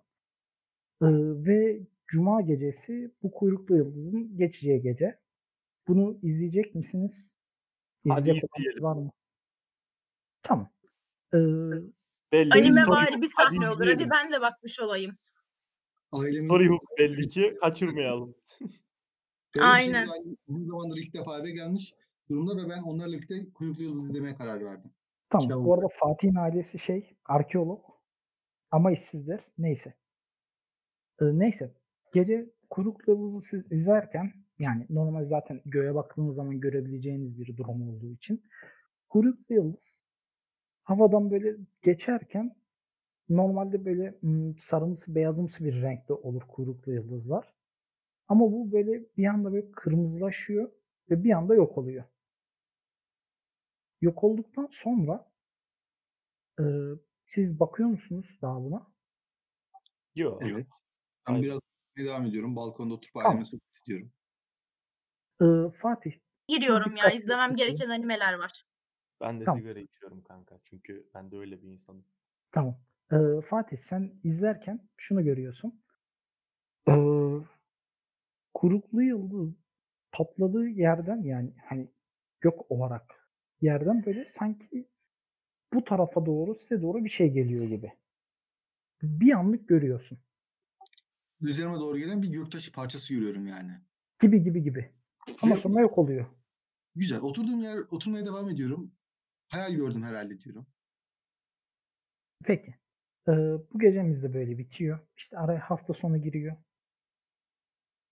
Eee, 1.03 1.09
ve 1.47 1.81
cuma 2.07 2.41
gecesi 2.41 3.11
bu 3.23 3.31
kuyruklu 3.31 3.77
yıldızın 3.77 4.37
geçeceği 4.39 4.83
gece. 4.83 5.19
Bunu 5.89 6.19
izleyecek 6.23 6.75
misiniz? 6.75 7.35
Hadi 8.09 8.21
İzleyecek 8.21 8.45
olanınız 8.45 8.61
izleyelim. 8.61 8.83
var 8.83 8.97
mı? 8.97 9.11
Tamam. 10.43 10.71
Eee, 11.37 11.83
Belli. 12.33 12.53
Anime 12.53 12.81
hook, 12.83 12.99
bir 12.99 13.13
hadi 13.13 13.29
sahne 13.29 13.71
olur. 13.71 13.87
Hadi 13.87 14.11
ben 14.11 14.33
de 14.33 14.41
bakmış 14.41 14.81
olayım. 14.81 15.17
Ailemin 16.13 16.45
Story 16.45 16.69
hook 16.69 16.83
belli 16.99 17.29
ki 17.29 17.57
kaçırmayalım. 17.61 18.35
Aynen. 19.61 20.09
uzun 20.49 20.67
zamandır 20.69 20.97
ilk 20.97 21.15
defa 21.15 21.39
eve 21.41 21.51
gelmiş 21.51 21.95
durumda 22.31 22.57
ve 22.65 22.71
ben 22.71 22.83
onlarla 22.83 23.13
birlikte 23.13 23.35
Kuyruklu 23.55 23.83
Yıldız 23.83 24.05
izlemeye 24.07 24.35
karar 24.35 24.65
verdim. 24.65 24.91
tamam. 25.31 25.43
Kitap 25.49 25.65
Bu 25.65 25.75
arada 25.75 25.87
Fatih'in 25.93 26.35
ailesi 26.35 26.79
şey 26.79 27.17
arkeolog 27.25 27.85
ama 28.71 28.93
işsizler. 28.93 29.41
Neyse. 29.59 29.95
Eee, 31.21 31.29
neyse. 31.33 31.75
Gece 32.15 32.51
kuyruklu 32.71 33.13
yıldızı 33.13 33.41
siz 33.41 33.73
izlerken 33.73 34.33
yani 34.59 34.87
normal 34.91 35.25
zaten 35.25 35.63
göğe 35.65 35.95
baktığınız 35.95 36.35
zaman 36.35 36.61
görebileceğiniz 36.61 37.39
bir 37.39 37.57
durum 37.57 37.89
olduğu 37.89 38.13
için 38.13 38.43
kuyruklu 39.09 39.55
yıldız 39.55 40.06
havadan 40.87 41.33
böyle 41.33 41.57
geçerken 41.83 42.57
normalde 43.31 43.87
böyle 43.87 44.19
ım, 44.25 44.59
sarımsı 44.59 45.17
beyazımsı 45.17 45.65
bir 45.65 45.83
renkte 45.83 46.15
olur 46.15 46.43
kuyruklu 46.49 46.93
yıldızlar. 46.93 47.55
Ama 48.29 48.53
bu 48.53 48.73
böyle 48.73 49.05
bir 49.19 49.27
anda 49.27 49.53
böyle 49.53 49.73
kırmızılaşıyor 49.73 50.73
ve 51.11 51.25
bir 51.25 51.33
anda 51.33 51.55
yok 51.57 51.79
oluyor. 51.79 52.05
Yok 54.01 54.25
olduktan 54.25 54.69
sonra 54.73 55.31
eee, 56.61 56.99
siz 57.27 57.61
bakıyor 57.61 57.89
musunuz 57.89 58.39
daha 58.43 58.65
buna? 58.65 58.87
Yok. 60.15 60.43
Evet. 60.43 60.67
Ben 61.29 61.35
Aynen. 61.35 61.43
biraz 61.43 61.61
devam 61.99 62.27
ediyorum. 62.27 62.57
Balkonda 62.57 62.95
oturup 62.95 63.17
aileme 63.17 63.45
sohbet 63.45 63.63
ediyorum. 63.87 64.13
Eee, 65.41 65.71
Fatih 65.71 66.13
Giriyorum 66.49 66.97
ya. 66.97 67.11
izlemem 67.11 67.57
gereken 67.57 67.89
animeler 67.89 68.33
var. 68.35 68.63
Ben 69.21 69.41
de 69.41 69.45
Tamam. 69.45 69.61
sigara 69.61 69.79
içiyorum 69.81 70.23
kanka. 70.23 70.59
Çünkü 70.65 71.07
ben 71.15 71.31
de 71.31 71.37
öyle 71.37 71.63
bir 71.63 71.69
insanım. 71.69 72.05
Tamam. 72.53 72.79
Eee, 73.13 73.41
Fatih 73.47 73.77
sen 73.77 74.13
izlerken 74.25 74.89
şunu 74.97 75.25
görüyorsun. 75.25 75.83
Eee, 76.89 77.39
kuyruklu 78.55 79.03
yıldız 79.03 79.53
patladığı 80.13 80.67
yerden 80.69 81.23
yani 81.23 81.55
hani 81.69 81.91
gök 82.41 82.71
olarak 82.71 83.31
yerden 83.61 84.07
böyle 84.07 84.27
sanki 84.27 84.89
bu 85.75 85.85
tarafa 85.85 86.27
doğru 86.27 86.55
size 86.55 86.83
doğru 86.83 87.05
bir 87.05 87.11
şey 87.11 87.33
geliyor 87.33 87.65
gibi. 87.65 87.93
Bir 89.03 89.33
anlık 89.33 89.69
görüyorsun. 89.69 90.19
Üzerime 91.41 91.75
doğru 91.75 91.99
gelen 91.99 92.23
bir 92.23 92.29
göktaşı 92.33 92.73
parçası 92.73 93.15
görüyorum 93.15 93.47
yani. 93.47 93.73
Gibi 94.21 94.43
gibi 94.43 94.63
gibi. 94.63 94.91
Ama 95.43 95.55
sonra 95.55 95.81
yok 95.81 95.99
oluyor. 95.99 96.27
Güzel. 96.95 97.21
Oturduğum 97.21 97.59
yer 97.63 97.79
oturmaya 97.79 98.27
devam 98.27 98.51
ediyorum. 98.51 98.93
Hayal 99.49 99.73
gördüm 99.73 100.03
herhalde 100.03 100.41
diyorum. 100.41 100.67
Peki. 102.45 102.75
Eee, 103.29 103.35
bu 103.73 103.79
gecemiz 103.79 104.23
de 104.23 104.35
böyle 104.35 104.59
bitiyor. 104.59 104.99
İşte 105.17 105.39
araya 105.39 105.71
hafta 105.71 105.95
sonu 105.95 106.23
giriyor. 106.23 106.57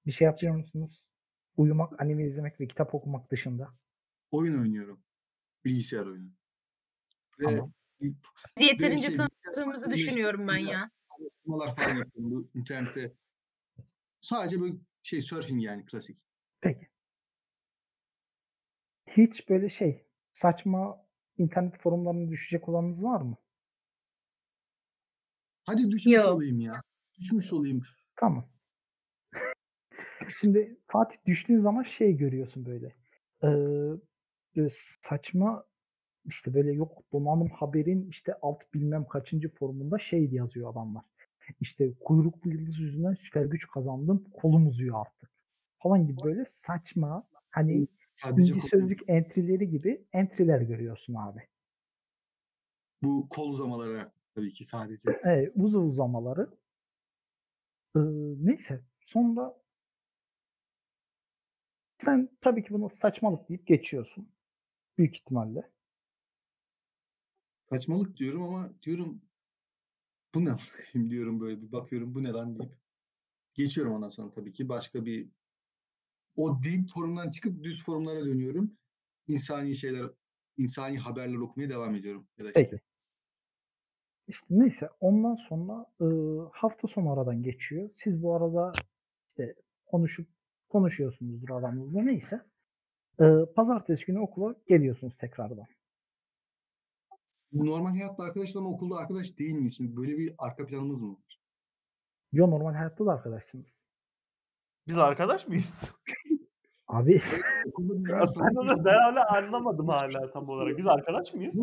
Bir 0.06 0.12
şey 0.12 0.24
yapıyor 0.24 0.54
musunuz? 0.56 1.02
Uyumak, 1.56 2.00
anime 2.02 2.24
izlemek 2.26 2.60
ve 2.60 2.66
kitap 2.66 2.94
okumak 2.94 3.30
dışında. 3.30 3.74
Oyun 4.30 4.60
oynuyorum. 4.60 5.04
Bilgisayar 5.64 6.06
oyunu. 6.06 6.30
Ve 7.38 7.44
Tamam. 7.44 7.72
bir- 8.00 8.14
Biz 8.58 8.66
yeterince 8.66 9.06
şey, 9.06 9.18
bilgisayar 9.18 9.90
düşünüyorum 9.90 10.48
ben 10.48 10.56
ya. 10.56 10.90
araştırmalar 11.10 11.76
falan 11.76 11.96
yapıyorum 11.96 12.30
bu 12.30 12.58
internette. 12.58 13.12
Sadece 14.20 14.60
böyle 14.60 14.74
şey 15.02 15.22
surfing 15.22 15.62
yani 15.62 15.84
klasik. 15.86 16.18
Peki. 16.60 16.88
Hiç 19.06 19.48
böyle 19.48 19.68
şey 19.68 20.06
saçma 20.32 21.03
internet 21.38 21.78
forumlarına 21.78 22.30
düşecek 22.30 22.68
olanınız 22.68 23.04
var 23.04 23.20
mı? 23.20 23.36
Hadi 25.66 25.90
düşmüş 25.90 26.14
Yok. 26.16 26.28
olayım 26.28 26.60
ya. 26.60 26.82
Düşmüş 27.18 27.52
olayım. 27.52 27.82
Tamam. 28.16 28.48
Şimdi 30.40 30.76
Fatih 30.86 31.18
düştüğün 31.26 31.58
zaman 31.58 31.82
şey 31.82 32.16
görüyorsun 32.16 32.66
böyle. 32.66 32.86
Eee, 33.42 33.50
böyle 34.56 34.68
saçma 34.70 35.64
işte 36.24 36.54
böyle 36.54 36.72
yok 36.72 37.02
donanım 37.12 37.48
haberin 37.50 38.08
işte 38.10 38.34
alt 38.42 38.74
bilmem 38.74 39.06
kaçıncı 39.08 39.48
forumunda 39.54 39.98
şey 39.98 40.24
yazıyor 40.32 40.72
adamlar. 40.72 41.04
İşte 41.60 41.94
kuyruklu 42.00 42.50
yıldız 42.50 42.78
yüzünden 42.78 43.14
süper 43.14 43.44
güç 43.44 43.68
kazandım 43.68 44.24
kolum 44.32 44.66
uzuyor 44.66 45.00
artık. 45.00 45.30
Falan 45.82 46.06
gibi 46.06 46.20
böyle 46.24 46.44
saçma 46.46 47.24
hani 47.50 47.88
Sadece 48.14 48.54
inci 48.54 48.68
sözlük 48.68 49.00
entry'leri 49.08 49.70
gibi 49.70 50.04
entry'ler 50.12 50.60
görüyorsun 50.60 51.14
abi. 51.14 51.48
bu 53.02 53.28
kol 53.28 53.50
uzamalara 53.50 54.12
tabii 54.34 54.50
ki 54.50 54.64
sadece. 54.64 55.20
Evet, 55.24 55.52
uzav 55.54 55.80
uzamaları. 55.80 56.50
Eee, 57.96 58.02
neyse 58.38 58.80
sonra 59.00 59.54
sen 61.98 62.28
tabii 62.40 62.62
ki 62.64 62.70
bunu 62.70 62.90
saçmalık 62.90 63.48
deyip 63.48 63.66
geçiyorsun. 63.66 64.28
Büyük 64.98 65.16
ihtimalle. 65.16 65.70
Saçmalık 67.70 68.16
diyorum 68.16 68.42
ama 68.42 68.82
diyorum 68.82 69.22
bu 70.34 70.44
ne 70.44 70.56
diyorum 71.10 71.40
böyle 71.40 71.62
bir 71.62 71.72
bakıyorum 71.72 72.14
bu 72.14 72.22
ne 72.22 72.32
lan 72.32 72.58
deyip 72.58 72.72
geçiyorum 73.54 73.92
ondan 73.92 74.10
sonra 74.10 74.32
tabii 74.32 74.52
ki 74.52 74.68
başka 74.68 75.06
bir 75.06 75.28
o 76.36 76.62
dik 76.62 76.90
forumdan 76.94 77.30
çıkıp 77.30 77.62
düz 77.64 77.84
forumlara 77.84 78.26
dönüyorum. 78.26 78.72
İnsani 79.28 79.76
şeyler, 79.76 80.10
insani 80.56 80.98
haberler 80.98 81.36
okumaya 81.36 81.70
devam 81.70 81.94
ediyorum. 81.94 82.26
Ya 82.38 82.44
da 82.44 82.48
işte 82.48 82.70
Peki. 82.70 82.82
İşte 84.28 84.46
neyse 84.50 84.88
ondan 85.00 85.34
sonra 85.34 85.86
eee, 86.00 86.08
hafta 86.52 86.88
sonu 86.88 87.12
aradan 87.12 87.42
geçiyor. 87.42 87.90
Siz 87.94 88.22
bu 88.22 88.34
arada 88.36 88.72
işte 89.28 89.54
konuşup 89.86 90.28
konuşuyorsunuzdur 90.68 91.50
aranızda 91.50 92.02
neyse. 92.02 92.40
Eee, 93.20 93.46
pazartesi 93.56 94.06
günü 94.06 94.18
okula 94.18 94.54
geliyorsunuz 94.68 95.16
tekrardan. 95.16 95.66
Normal 97.52 97.90
hayatta 97.90 98.22
arkadaşlarla 98.22 98.68
okulda 98.68 98.96
arkadaş 98.96 99.38
değil 99.38 99.54
miyiz? 99.54 99.76
Şimdi 99.76 99.96
böyle 99.96 100.18
bir 100.18 100.34
arka 100.38 100.66
planımız 100.66 101.00
mı 101.02 101.12
var? 101.12 101.40
Yo 102.32 102.50
normal 102.50 102.74
hayatta 102.74 103.06
da 103.06 103.12
arkadaşsınız. 103.12 103.80
Biz 104.86 104.98
arkadaş 104.98 105.48
mıyız? 105.48 105.92
Abi 106.94 107.20
birbirimizi 107.78 108.84
ben, 108.84 108.98
hala 109.02 109.28
anlamadım 109.28 109.88
hala 109.88 110.30
tam 110.32 110.48
olarak. 110.48 110.78
Biz 110.78 110.86
arkadaş 110.86 111.34
mıyız? 111.34 111.56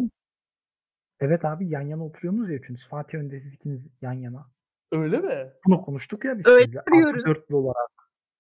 evet 1.20 1.46
abi 1.46 1.70
yan 1.70 1.82
yana 1.82 2.06
oturuyorsunuz 2.06 2.50
ya 2.50 2.56
üçünüz. 2.56 2.88
Fatih 2.88 3.18
önde 3.18 3.40
siz 3.40 3.54
ikiniz 3.54 3.88
yan 4.02 4.14
yana. 4.14 4.48
Öyle 4.92 5.18
mi? 5.18 5.52
Bunu 5.68 5.80
konuştuk 5.82 6.26
ya 6.26 6.38
biz 6.40 6.48
Öyle 6.48 6.66
sizle. 6.66 6.78
yapıyoruz. 6.78 7.20
Artı 7.26 7.30
dörtlü 7.30 7.56
olarak. 7.56 7.92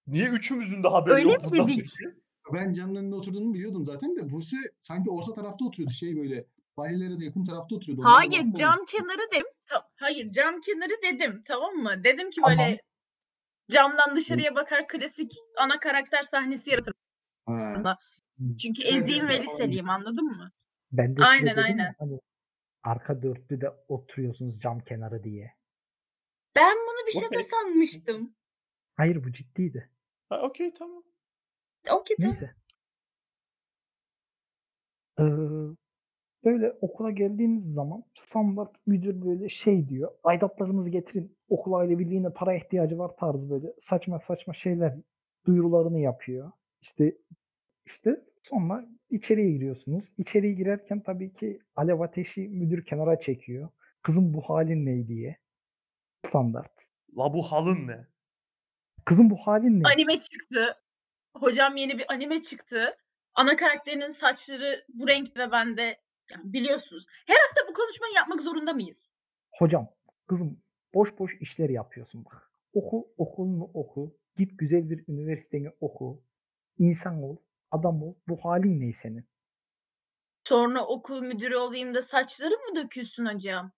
Niye 0.07 0.29
üçümüzün 0.29 0.83
de 0.83 0.87
haberi 0.87 1.13
Öyle 1.13 1.31
yok 1.31 1.41
bundan 1.51 1.65
miydik? 1.65 1.93
peki? 1.99 2.15
Ben 2.53 2.71
Can'ın 2.71 2.95
önünde 2.95 3.15
oturduğunu 3.15 3.53
biliyordum 3.53 3.85
zaten 3.85 4.15
de 4.15 4.31
Buse 4.31 4.57
sanki 4.81 5.09
orta 5.09 5.33
tarafta 5.33 5.65
oturuyordu 5.65 5.93
şey 5.93 6.17
böyle 6.17 6.45
bayileri 6.77 7.19
de 7.19 7.25
yakın 7.25 7.45
tarafta 7.45 7.75
oturuyordu. 7.75 8.01
Hayır 8.05 8.53
cam 8.53 8.85
kenarı 8.87 9.31
dedim. 9.33 9.45
Ta- 9.65 9.87
hayır 9.95 10.29
cam 10.31 10.59
kenarı 10.59 10.93
dedim 11.03 11.41
tamam 11.47 11.73
mı? 11.73 12.03
Dedim 12.03 12.29
ki 12.29 12.41
Tamam. 12.41 12.57
böyle 12.59 12.79
camdan 13.71 14.15
dışarıya 14.15 14.55
bakar 14.55 14.87
klasik 14.87 15.31
ana 15.57 15.79
karakter 15.79 16.21
sahnesi 16.23 16.69
yaratırım. 16.69 16.97
Ha. 17.45 17.97
Çünkü 18.61 18.83
Sen 18.83 18.97
eziyim 18.97 19.27
ve 19.27 19.41
liseliyim 19.41 19.89
anladın 19.89 20.25
mı? 20.25 20.51
Ben 20.91 21.17
de 21.17 21.21
Aynen, 21.25 21.51
dedim 21.51 21.63
aynen. 21.63 21.83
ya 21.85 21.95
hani 21.99 22.19
arka 22.83 23.21
dörtlü 23.23 23.61
de 23.61 23.69
oturuyorsunuz 23.87 24.59
cam 24.59 24.79
kenarı 24.79 25.23
diye. 25.23 25.55
Ben 26.55 26.75
bunu 26.75 27.07
bir 27.07 27.11
şaka 27.11 27.43
sanmıştım. 27.49 28.35
Hayır 28.95 29.23
bu 29.23 29.31
ciddiydi. 29.31 29.89
Ha, 30.29 30.41
okey 30.41 30.73
tamam. 30.73 31.03
Okey 31.91 32.17
tamam. 32.17 32.31
Neyse. 32.31 32.55
Ee, 35.19 35.23
böyle 36.45 36.71
okula 36.81 37.11
geldiğiniz 37.11 37.73
zaman 37.73 38.03
standart 38.15 38.87
müdür 38.87 39.25
böyle 39.25 39.49
şey 39.49 39.89
diyor. 39.89 40.11
Aidatlarınızı 40.23 40.89
getirin. 40.89 41.37
Okul 41.49 41.73
aile 41.73 41.99
birliğine 41.99 42.29
para 42.29 42.55
ihtiyacı 42.55 42.97
var 42.97 43.11
tarzı 43.19 43.49
böyle 43.49 43.73
saçma 43.79 44.19
saçma 44.19 44.53
şeyler 44.53 44.97
duyurularını 45.45 45.99
yapıyor. 45.99 46.51
İşte 46.81 47.17
işte 47.85 48.21
sonra 48.43 48.85
içeriye 49.09 49.51
giriyorsunuz. 49.51 50.13
İçeriye 50.17 50.53
girerken 50.53 50.99
tabii 50.99 51.33
ki 51.33 51.59
alev 51.75 51.99
ateşi 51.99 52.41
müdür 52.41 52.85
kenara 52.85 53.19
çekiyor. 53.19 53.69
Kızım 54.01 54.33
bu 54.33 54.41
halin 54.41 54.85
ne 54.85 55.07
diye. 55.07 55.37
Standart. 56.25 56.87
La 57.17 57.33
bu 57.33 57.43
halın 57.43 57.87
ne? 57.87 58.07
Kızım 59.05 59.29
bu 59.29 59.35
halin 59.35 59.83
ne? 59.83 59.87
Anime 59.87 60.19
çıktı. 60.19 60.77
Hocam 61.37 61.75
yeni 61.75 61.97
bir 61.97 62.13
anime 62.13 62.41
çıktı. 62.41 62.97
Ana 63.35 63.55
karakterinin 63.55 64.09
saçları 64.09 64.85
bu 64.93 65.07
renk 65.07 65.37
ve 65.37 65.51
bende 65.51 65.97
yani 66.31 66.53
biliyorsunuz. 66.53 67.05
Her 67.27 67.35
hafta 67.47 67.69
bu 67.69 67.73
konuşmayı 67.73 68.13
yapmak 68.13 68.41
zorunda 68.41 68.73
mıyız? 68.73 69.17
Hocam, 69.51 69.89
kızım 70.27 70.61
boş 70.93 71.19
boş 71.19 71.37
işler 71.41 71.69
yapıyorsun 71.69 72.25
bak. 72.25 72.51
Oku 72.73 73.13
okulunu 73.17 73.63
oku. 73.63 74.17
Git 74.35 74.59
güzel 74.59 74.89
bir 74.89 75.03
üniversiteni 75.07 75.71
oku. 75.81 76.23
İnsan 76.77 77.23
ol. 77.23 77.37
Adam 77.71 78.03
ol. 78.03 78.15
Bu 78.27 78.37
halin 78.37 78.79
ne 78.79 78.93
senin? 78.93 79.25
Sonra 80.47 80.85
okul 80.85 81.21
müdürü 81.21 81.55
olayım 81.55 81.93
da 81.93 82.01
saçlarım 82.01 82.59
mı 82.69 82.75
dökülsün 82.75 83.25
hocam? 83.25 83.71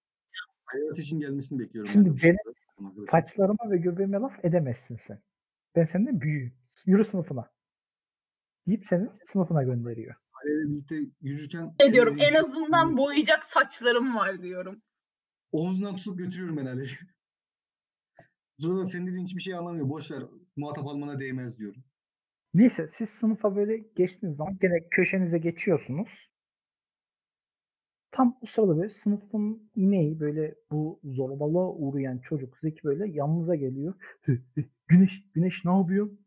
Hayat 0.66 1.00
için 1.00 1.20
gelmesini 1.20 1.60
bekliyorum. 1.60 1.92
Şimdi 1.92 2.24
benim. 2.24 2.38
Arkadaşlar. 2.86 3.06
Saçlarıma 3.22 3.72
ve 3.72 3.78
göbeğime 3.78 4.18
laf 4.18 4.46
edemezsin 4.46 4.96
sen. 4.96 5.22
Ben 5.76 5.86
senden 5.86 6.22
büyüğüm. 6.22 6.54
Yürü 6.86 7.06
sınıfına. 7.06 7.52
Deyip 8.68 8.88
seni 8.88 9.10
sınıfına 9.24 9.64
gönderiyor. 9.64 10.16
Aileyle 10.46 10.70
birlikte 10.72 10.96
yürürken 11.22 11.76
Ne 11.80 11.94
diyorum 11.94 12.18
en 12.20 12.34
azından 12.34 12.98
boyayacak 12.98 13.44
saçlarım 13.46 14.16
var 14.16 14.42
diyorum. 14.42 14.82
Omzundan 15.52 15.96
tutup 15.96 16.18
götürüyorum 16.20 16.58
ben 16.58 16.66
Ali'yi. 16.66 16.90
Sonra 18.60 18.86
senin 18.86 19.08
dediğin 19.08 19.26
hiçbir 19.26 19.42
şey 19.42 19.56
anlamıyor. 19.56 19.90
Boş 19.90 20.12
ver. 20.12 20.24
Muhatap 20.56 20.88
almana 20.88 21.20
değmez 21.20 21.60
diyorum. 21.60 21.84
Neyse 22.54 22.88
siz 22.88 23.10
sınıfa 23.10 23.56
böyle 23.56 23.78
geçtiğiniz 23.78 24.38
zaman 24.38 24.58
gene 24.62 24.88
köşenize 24.92 25.38
geçiyorsunuz. 25.38 26.30
Tam 28.12 28.38
o 28.42 28.46
sırada 28.46 28.78
böyle 28.78 28.90
sınıfın 28.90 29.72
ineği 29.76 30.20
böyle 30.20 30.56
bu 30.72 31.00
zorbalığa 31.04 31.70
uğrayan 31.70 32.18
çocuk 32.20 32.58
Zeki 32.60 32.84
böyle 32.84 33.08
yanınıza 33.12 33.56
geliyor. 33.56 33.94
"Hı, 34.22 34.32
hı, 34.56 34.64
Güneş, 34.88 35.24
Güneş 35.34 35.66
ne 35.66 35.72
yapıyorsun? 35.72 36.26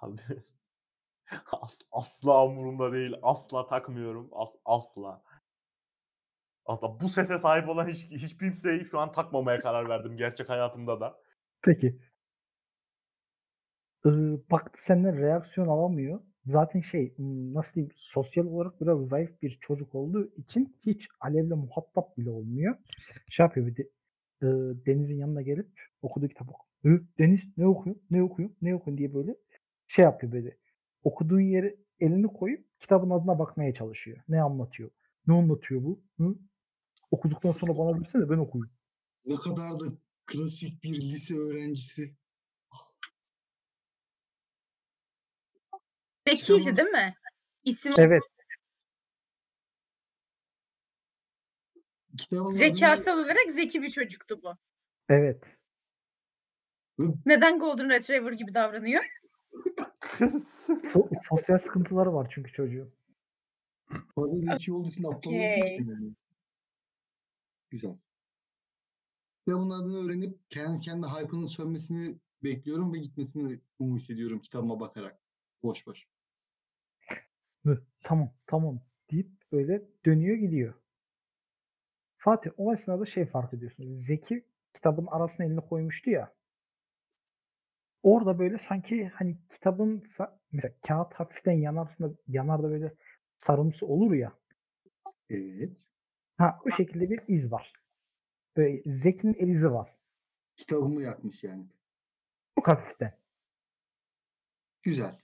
Abi. 0.00 0.20
As- 1.62 1.80
asla 1.92 2.44
umurumda 2.46 2.92
değil. 2.92 3.12
Asla 3.22 3.66
takmıyorum. 3.66 4.28
As- 4.32 4.56
asla. 4.64 5.22
Asla. 6.66 7.00
Bu 7.00 7.08
sese 7.08 7.38
sahip 7.38 7.68
olan 7.68 7.86
hiç, 7.88 8.04
hiç 8.10 8.38
kimseyi 8.38 8.84
şu 8.84 8.98
an 8.98 9.12
takmamaya 9.12 9.60
karar 9.60 9.88
verdim 9.88 10.16
gerçek 10.16 10.48
hayatımda 10.48 11.00
da. 11.00 11.16
Peki. 11.62 11.98
Ee, 14.06 14.10
baktı 14.50 14.84
senden 14.84 15.18
reaksiyon 15.18 15.68
alamıyor. 15.68 16.20
Zaten 16.46 16.80
şey 16.80 17.14
nasıl 17.18 17.74
diyeyim 17.74 17.92
sosyal 17.96 18.46
olarak 18.46 18.80
biraz 18.80 19.08
zayıf 19.08 19.42
bir 19.42 19.50
çocuk 19.60 19.94
olduğu 19.94 20.32
için 20.36 20.76
hiç 20.86 21.08
Alev'le 21.20 21.50
muhatap 21.56 22.16
bile 22.18 22.30
olmuyor. 22.30 22.74
Şey 23.28 23.44
yapıyor 23.46 23.66
bir 23.66 23.76
de 23.76 23.82
e, 24.42 24.46
Deniz'in 24.86 25.18
yanına 25.18 25.42
gelip 25.42 25.68
okuduğu 26.02 26.28
kitap 26.28 26.50
oku. 26.50 26.66
"Hı, 26.84 27.00
Deniz 27.18 27.58
ne 27.58 27.66
okuyor? 27.66 27.96
Ne 28.10 28.22
okuyor? 28.22 28.50
Ne 28.62 28.74
okuyor 28.74 28.98
diye 28.98 29.14
böyle 29.14 29.36
şey 29.88 30.04
yapıyor 30.04 30.32
böyle. 30.32 30.58
Okuduğu 31.04 31.40
yere 31.40 31.76
elini 32.00 32.26
koyup 32.26 32.80
kitabın 32.80 33.10
adına 33.10 33.38
bakmaya 33.38 33.74
çalışıyor. 33.74 34.18
Ne 34.28 34.42
anlatıyor? 34.42 34.90
Ne 35.26 35.34
anlatıyor 35.34 35.82
bu? 35.82 36.02
Hı? 36.18 36.34
Okuduktan 37.10 37.52
sonra 37.52 37.78
bana 37.78 38.00
bilsene 38.00 38.30
ben 38.30 38.38
okuyayım. 38.38 38.70
Ne 39.24 39.36
kadar 39.36 39.80
da 39.80 39.84
klasik 40.26 40.82
bir 40.82 41.00
lise 41.00 41.34
öğrencisi. 41.34 42.14
Zekiydi 46.28 46.76
değil 46.76 46.88
mi? 46.88 47.14
İsim 47.64 47.94
Evet. 47.98 48.22
Kitabın 52.18 52.40
adını- 52.44 52.52
zekasal 52.52 53.18
olarak 53.18 53.50
zeki 53.50 53.82
bir 53.82 53.90
çocuktu 53.90 54.42
bu. 54.42 54.54
Evet. 55.08 55.56
Neden 57.26 57.58
Golden 57.58 57.90
Retriever 57.90 58.32
gibi 58.32 58.54
davranıyor? 58.54 59.04
Kız. 60.04 60.66
So- 60.68 61.08
sosyal 61.28 61.58
sıkıntıları 61.58 62.14
var 62.14 62.30
çünkü 62.34 62.52
çocuğun. 62.52 62.92
Fazla 64.14 64.52
zeki 64.52 64.72
olduğu 64.72 64.88
için 64.88 65.04
aptal. 65.04 65.30
Güzel. 67.70 67.96
Kitabın 69.46 69.70
adını 69.70 70.04
öğrenip 70.04 70.50
kendi 70.50 70.80
kendi 70.80 71.06
hype'ının 71.06 71.46
sönmesini 71.46 72.18
bekliyorum 72.42 72.94
ve 72.94 72.98
gitmesini 72.98 73.60
umut 73.78 74.10
ediyorum 74.10 74.40
kitabıma 74.40 74.80
bakarak. 74.80 75.20
Boş 75.62 75.86
boş. 75.86 76.08
Tamam 78.02 78.32
tamam 78.46 78.80
deyip 79.10 79.30
böyle 79.52 79.82
dönüyor 80.06 80.36
gidiyor. 80.36 80.74
Fatih 82.16 82.50
o 82.56 82.72
esnada 82.72 83.06
şey 83.06 83.26
fark 83.26 83.54
ediyorsunuz. 83.54 84.06
Zeki 84.06 84.44
kitabın 84.74 85.06
arasına 85.06 85.46
elini 85.46 85.60
koymuştu 85.60 86.10
ya. 86.10 86.34
Orada 88.04 88.38
böyle 88.38 88.58
sanki 88.58 89.08
hani 89.14 89.38
kitabın 89.48 90.02
mesela 90.52 90.74
kağıt 90.86 91.14
hafiften 91.14 91.52
yanarsında 91.52 92.14
yanar 92.28 92.62
da 92.62 92.70
böyle 92.70 92.94
sarımsı 93.36 93.86
olur 93.86 94.12
ya. 94.12 94.32
Evet. 95.30 95.86
Ha 96.36 96.58
o 96.66 96.70
şekilde 96.70 97.10
bir 97.10 97.20
iz 97.28 97.52
var. 97.52 97.72
Böyle 98.56 98.82
Zeki'nin 98.86 99.34
el 99.34 99.48
izi 99.48 99.72
var. 99.72 99.94
Kitabımı 100.56 101.02
yakmış 101.02 101.44
yani. 101.44 101.66
Çok 102.58 102.68
hafiften. 102.68 103.18
Güzel. 104.82 105.18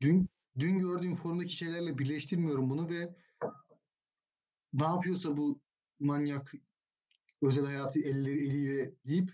Dün 0.00 0.28
dün 0.58 0.78
gördüğüm 0.78 1.14
forumdaki 1.14 1.56
şeylerle 1.56 1.98
birleştirmiyorum 1.98 2.70
bunu 2.70 2.90
ve 2.90 3.14
ne 4.72 4.84
yapıyorsa 4.84 5.36
bu 5.36 5.60
manyak 6.00 6.52
özel 7.42 7.64
hayatı 7.64 7.98
elleri 7.98 8.48
eliyle 8.48 8.94
deyip 9.06 9.32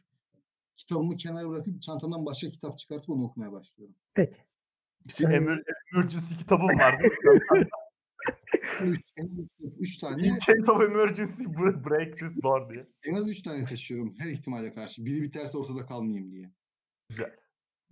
kitabımı 0.76 1.16
kenara 1.16 1.48
bırakıp 1.48 1.82
çantamdan 1.82 2.26
başka 2.26 2.50
kitap 2.50 2.78
çıkartıp 2.78 3.10
onu 3.10 3.24
okumaya 3.24 3.52
başlıyorum. 3.52 3.94
Peki. 4.14 4.36
Şey, 5.08 5.26
Ee, 5.26 5.30
emer- 5.30 5.62
emergency 5.94 6.34
kitabım 6.38 6.68
var 6.68 6.98
üç, 8.82 9.00
üç, 9.78 9.98
tane 9.98 10.22
In 10.26 10.34
case 10.34 10.72
of 10.72 10.82
emergency 10.82 11.42
bre- 11.56 11.90
break 11.90 12.18
this 12.18 12.42
door 12.42 12.70
diye. 12.74 12.86
en 13.04 13.14
az 13.14 13.30
üç 13.30 13.42
tane 13.42 13.64
taşıyorum 13.64 14.14
her 14.18 14.30
ihtimale 14.30 14.74
karşı. 14.74 15.04
Biri 15.06 15.22
biterse 15.22 15.58
ortada 15.58 15.86
kalmayayım 15.86 16.32
diye. 16.32 16.50
Güzel. 17.08 17.36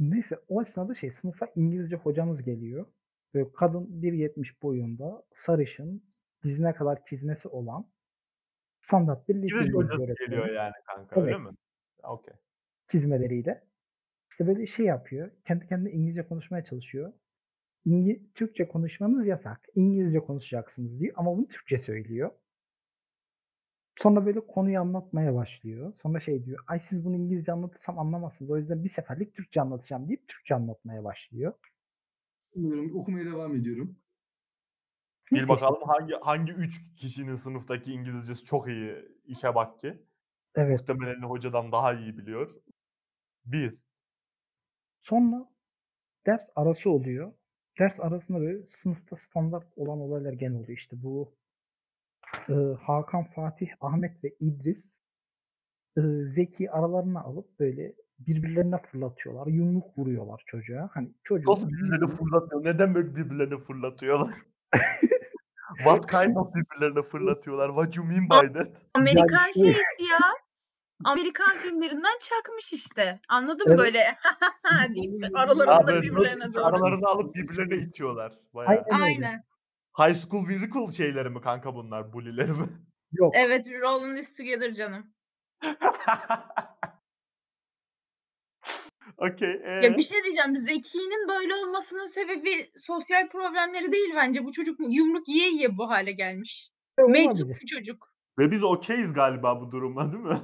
Neyse 0.01 0.39
o 0.49 0.63
esnada 0.63 0.95
şey 0.95 1.11
sınıfa 1.11 1.49
İngilizce 1.57 1.97
hocamız 1.97 2.43
geliyor. 2.43 2.87
Böyle 3.35 3.53
kadın 3.53 4.03
1.70 4.03 4.63
boyunda 4.63 5.25
sarışın 5.35 6.05
dizine 6.45 6.75
kadar 6.75 7.05
çizmesi 7.05 7.49
olan 7.49 7.91
standart 8.81 9.29
bir 9.29 9.35
lise 9.35 9.57
İngilizce 9.57 9.73
hocası 9.73 10.15
geliyor 10.27 10.49
yani 10.49 10.73
kanka 10.87 11.21
öyle 11.21 11.31
Evet. 11.31 11.41
mi? 11.41 11.57
Okey. 12.03 12.35
Çizmeleriyle. 12.93 13.65
İşte 14.31 14.47
böyle 14.47 14.67
şey 14.67 14.87
yapıyor. 14.87 15.31
Kendi 15.45 15.67
kendine 15.67 15.91
İngilizce 15.91 16.27
konuşmaya 16.27 16.65
çalışıyor. 16.65 17.13
İngi- 17.87 18.33
Türkçe 18.35 18.69
konuşmanız 18.69 19.27
yasak. 19.27 19.67
İngilizce 19.75 20.21
konuşacaksınız 20.21 21.01
diyor 21.01 21.15
ama 21.17 21.37
bunu 21.37 21.49
Türkçe 21.49 21.79
söylüyor. 21.79 22.31
Sonra 23.99 24.27
böyle 24.27 24.47
konuyu 24.47 24.81
anlatmaya 24.81 25.35
başlıyor. 25.35 25.95
Sonra 25.95 26.21
şey 26.21 26.45
diyor. 26.45 26.59
Ay 26.67 26.79
siz 26.79 27.05
bunu 27.05 27.17
İngilizce 27.17 27.53
anlatırsam 27.53 27.99
anlamazsınız. 27.99 28.51
O 28.51 28.57
yüzden 28.57 28.85
bir 28.85 28.89
seferlik 28.89 29.35
Türkçe 29.35 29.61
anlatacağım 29.61 30.09
deyip 30.09 30.29
Türkçe 30.29 30.55
anlatmaya 30.55 31.05
başlıyor. 31.05 31.53
Bilmiyorum, 32.57 33.01
okumaya 33.01 33.27
devam 33.27 33.55
ediyorum. 33.55 33.97
Bir 35.33 35.49
bakalım 35.49 35.83
hangi 35.87 36.15
hangi 36.15 36.53
üç 36.53 36.81
kişinin 36.97 37.35
sınıftaki 37.35 37.93
İngilizcesi 37.93 38.45
çok 38.45 38.69
iyi 38.69 38.95
işe 39.25 39.55
bak 39.55 39.79
ki. 39.79 40.03
Evet. 40.55 40.79
Muhtemelen 40.81 41.23
hocadan 41.23 41.73
daha 41.73 41.95
iyi 41.95 42.19
biliyor. 42.19 42.51
Biz. 43.45 43.85
Sonra 45.01 45.49
ders 46.27 46.51
arası 46.57 46.91
oluyor. 46.91 47.33
Ders 47.79 48.01
arasında 48.01 48.41
böyle 48.41 48.67
sınıfta 48.67 49.17
standart 49.17 49.67
olan 49.77 50.01
olaylar 50.01 50.33
gene 50.33 50.57
oluyor. 50.57 50.79
İşte 50.79 51.03
bu 51.03 51.35
e, 52.49 52.55
Hakan, 52.81 53.25
Fatih, 53.25 53.69
Ahmet 53.81 54.25
ve 54.25 54.35
İdris 54.41 55.01
e, 55.97 56.01
Zeki 56.25 56.71
aralarına 56.71 57.21
alıp 57.21 57.61
böyle 57.61 57.95
birbirlerine 58.19 58.79
fırlatıyorlar. 58.83 59.47
Yumruk 59.47 59.99
vuruyorlar 59.99 60.43
çocuğa. 60.47 60.91
Hani 60.93 61.11
çocuğun 61.25 61.51
Nasıl 61.51 61.69
birbirlerine 61.69 62.07
fırlatıyor? 62.07 62.65
Neden 62.65 62.95
böyle 62.95 63.17
birbirlerine 63.17 63.59
fırlatıyorlar? 63.59 64.35
What 65.77 66.11
kind 66.11 66.37
of 66.37 66.55
birbirlerine 66.55 67.03
fırlatıyorlar? 67.03 67.69
What 67.69 67.97
you 67.97 68.07
mean 68.07 68.31
by 68.31 68.59
that? 68.59 68.83
Amerikan 68.95 69.51
şey- 69.51 69.67
ya. 70.11 70.19
Amerikan 71.05 71.55
filmlerinden 71.57 72.19
çakmış 72.21 72.73
işte. 72.73 73.21
Anladın 73.29 73.65
Evet. 73.69 73.79
böyle? 73.79 74.19
Abi, 74.65 75.31
aralarında 75.35 76.03
birbirlerine 76.03 76.55
doğru. 76.55 76.65
Aralarını 76.65 77.07
alıp 77.07 77.35
birbirlerine 77.35 77.75
itiyorlar. 77.75 78.33
Bayağı. 78.55 78.85
Aynen. 79.03 79.45
High 79.99 80.17
School 80.17 80.43
Musical 80.43 80.91
şeyleri 80.91 81.31
mi 81.31 81.41
kanka 81.41 81.75
bunlar? 81.75 82.13
Bully'leri 82.13 82.53
mi? 82.53 82.67
Yok. 83.13 83.35
Evet, 83.37 83.67
Rolling 83.69 84.19
is 84.19 84.35
Together 84.37 84.73
canım. 84.73 85.13
Okey. 89.19 89.51
Ya 89.51 89.83
ee? 89.83 89.97
bir 89.97 90.03
şey 90.03 90.25
diyeceğim. 90.25 90.57
Zeki'nin 90.57 91.29
böyle 91.29 91.55
olmasının 91.55 92.07
sebebi 92.07 92.67
sosyal 92.77 93.29
problemleri 93.29 93.93
değil 93.93 94.13
bence. 94.17 94.45
Bu 94.45 94.53
çocuk 94.53 94.81
yumruk 94.81 95.29
yiye 95.29 95.49
yiye 95.49 95.79
bu 95.79 95.91
hale 95.91 96.13
gelmiş. 96.13 96.71
Olabilir. 97.01 97.61
bir 97.61 97.67
çocuk. 97.67 98.13
Ve 98.39 98.51
biz 98.51 98.65
okeyiz 98.65 99.13
galiba 99.13 99.61
bu 99.61 99.71
duruma 99.71 100.13
değil 100.13 100.25
mi? 100.25 100.43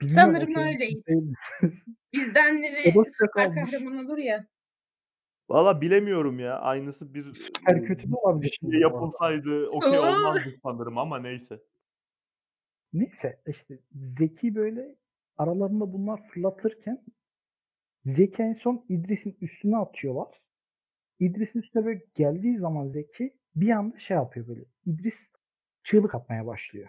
Bilmiyorum, 0.00 0.34
Sanırım 0.34 0.52
okey 0.52 0.64
öyleyiz. 0.74 1.02
değil 1.08 1.22
misiniz? 1.22 1.84
Bizden 2.12 2.62
O 2.84 2.94
da 2.94 3.04
süper 3.04 3.54
kahraman 3.54 4.06
olur 4.06 4.18
ya. 4.18 4.46
Valla 5.48 5.80
bilemiyorum 5.80 6.38
ya. 6.38 6.58
Aynısı 6.60 7.14
bir 7.14 7.24
Süper 7.34 7.84
kötü 7.84 8.10
de 8.10 8.14
olabilirsiniz 8.16 8.72
şey 8.72 8.82
bu 8.88 8.96
arada. 8.96 8.96
yapılsaydı 8.96 9.68
okey 9.70 9.98
Oo. 9.98 10.02
olmazdı 10.02 10.54
sanırım 10.62 10.98
ama 10.98 11.18
neyse. 11.18 11.60
Neyse 12.92 13.40
işte 13.46 13.78
Zeki 13.94 14.54
böyle 14.54 14.96
aralarında 15.36 15.92
bunlar 15.92 16.28
fırlatırken 16.28 17.04
Zeki 18.04 18.42
en 18.42 18.54
son 18.54 18.86
İdris'in 18.88 19.38
üstüne 19.40 19.76
atıyorlar. 19.76 20.42
İdris'in 21.20 21.60
üstüne 21.60 21.86
böyle 21.86 22.02
geldiği 22.14 22.58
zaman 22.58 22.86
Zeki 22.88 23.36
bir 23.56 23.70
anda 23.70 23.98
şey 24.00 24.16
yapıyor 24.16 24.48
böyle. 24.48 24.64
İdris 24.86 25.32
çığlık 25.84 26.16
atmaya 26.16 26.46
başlıyor. 26.46 26.88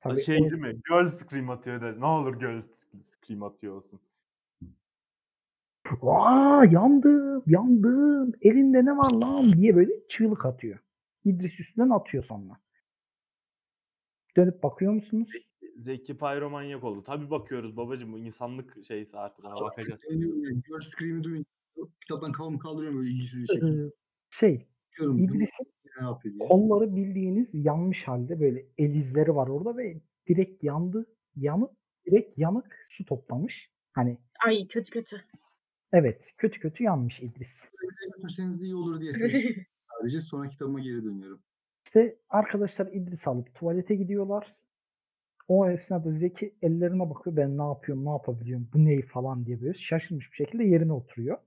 Tabii 0.00 0.20
şey 0.20 0.36
o- 0.36 0.50
değil 0.50 0.62
mi? 0.62 0.80
Girl 0.88 1.06
scream 1.06 1.50
atıyor 1.50 1.80
da. 1.80 1.92
Ne 1.92 2.04
olur 2.06 2.40
girl 2.40 2.60
scream 3.00 3.42
atıyor 3.42 3.74
olsun. 3.76 4.00
Aa 6.02 6.64
yandım, 6.70 7.42
yandım. 7.46 8.32
Elinde 8.42 8.84
ne 8.84 8.96
var 8.96 9.10
lan 9.10 9.52
diye 9.52 9.76
böyle 9.76 9.92
çığlık 10.08 10.46
atıyor. 10.46 10.78
İdris 11.24 11.60
üstünden 11.60 11.90
atıyor 11.90 12.24
sonra. 12.24 12.60
Dönüp 14.36 14.62
bakıyor 14.62 14.92
musunuz? 14.92 15.30
Zeki 15.76 16.18
pyromanyak 16.18 16.84
oldu. 16.84 17.02
Tabii 17.02 17.30
bakıyoruz 17.30 17.76
babacığım 17.76 18.12
bu 18.12 18.18
insanlık 18.18 18.84
şeysi 18.84 19.18
artık 19.18 19.44
ona 19.44 19.54
bakacağız. 19.54 20.00
Yani. 20.10 20.62
Girl 20.62 20.80
Scream'i 20.80 21.24
duyunca 21.24 21.48
kitaptan 22.00 22.32
kafamı 22.32 22.58
kaldırıyorum 22.58 22.98
böyle 22.98 23.10
ilgisiz 23.10 23.42
bir 23.42 23.46
şekilde. 23.46 23.86
Ee, 23.86 23.90
şey, 24.30 24.68
Bakıyorum 24.92 25.18
bu 25.18 25.34
İdris'in 25.34 25.72
ne 26.00 26.06
yapıyor 26.06 26.34
diye. 26.34 26.48
kolları 26.48 26.96
bildiğiniz 26.96 27.54
yanmış 27.54 28.08
halde 28.08 28.40
böyle 28.40 28.66
el 28.78 28.94
izleri 28.94 29.34
var 29.36 29.48
orada 29.48 29.76
ve 29.76 30.00
direkt 30.28 30.64
yandı, 30.64 31.06
yanıp 31.36 31.70
direkt 32.06 32.38
yanık 32.38 32.86
su 32.88 33.04
toplamış. 33.04 33.72
Hani 33.92 34.18
Ay 34.46 34.68
kötü 34.68 34.90
kötü. 34.90 35.16
evet 35.92 36.32
kötü 36.36 36.60
kötü 36.60 36.84
yanmış 36.84 37.20
İdris. 37.22 37.64
Götürseniz 38.16 38.62
iyi 38.62 38.74
olur 38.74 39.00
diye 39.00 39.12
ses 39.12 39.32
sadece 39.98 40.20
sonra 40.20 40.48
kitabıma 40.48 40.80
geri 40.80 41.04
dönüyorum. 41.04 41.42
İşte 41.84 42.18
arkadaşlar 42.28 42.86
İdris 42.86 43.28
alıp 43.28 43.54
tuvalete 43.54 43.94
gidiyorlar. 43.94 44.56
O 45.48 45.70
esnada 45.70 46.12
Zeki 46.12 46.54
ellerine 46.62 47.10
bakıyor. 47.10 47.36
Ben 47.36 47.58
ne 47.58 47.62
yapıyorum, 47.62 48.04
ne 48.04 48.10
yapabiliyorum, 48.10 48.68
bu 48.74 48.84
ne 48.84 49.02
falan 49.02 49.46
diye 49.46 49.60
böyle 49.60 49.74
şaşırmış 49.74 50.30
bir 50.32 50.36
şekilde 50.36 50.64
yerine 50.64 50.92
oturuyor. 50.92 51.38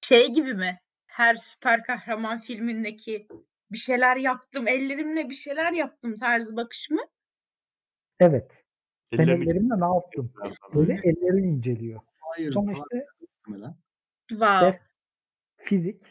Şey 0.00 0.32
gibi 0.32 0.54
mi? 0.54 0.78
Her 1.16 1.34
süper 1.34 1.82
kahraman 1.82 2.38
filmindeki 2.38 3.28
bir 3.72 3.78
şeyler 3.78 4.16
yaptım, 4.16 4.68
ellerimle 4.68 5.30
bir 5.30 5.34
şeyler 5.34 5.72
yaptım 5.72 6.14
tarzı 6.14 6.56
bakış 6.56 6.90
mı? 6.90 7.00
Evet. 8.20 8.64
Ben 9.12 9.18
Ellerini 9.18 9.44
ellerimle 9.44 9.80
ne 9.80 9.94
yaptım? 9.94 10.32
Böyle 10.74 10.92
ellerini 11.04 11.46
inceliyor. 11.46 12.00
Hayır, 12.20 12.52
Sonra 12.52 12.72
işte. 12.72 13.06
Wow. 14.28 14.66
ders 14.66 14.78
fizik 15.56 16.02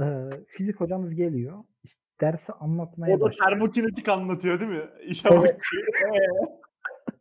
eee, 0.00 0.44
fizik 0.48 0.80
hocamız 0.80 1.14
geliyor. 1.14 1.64
İşte 1.84 2.00
dersi 2.20 2.52
anlatmaya 2.52 3.16
O 3.16 3.20
da 3.20 3.24
başlıyor. 3.24 3.50
termokinetik 3.50 4.08
anlatıyor 4.08 4.60
değil 4.60 4.70
mi? 4.70 4.90
İşe 5.06 5.28
Evet. 5.28 5.56
bak. 5.56 5.60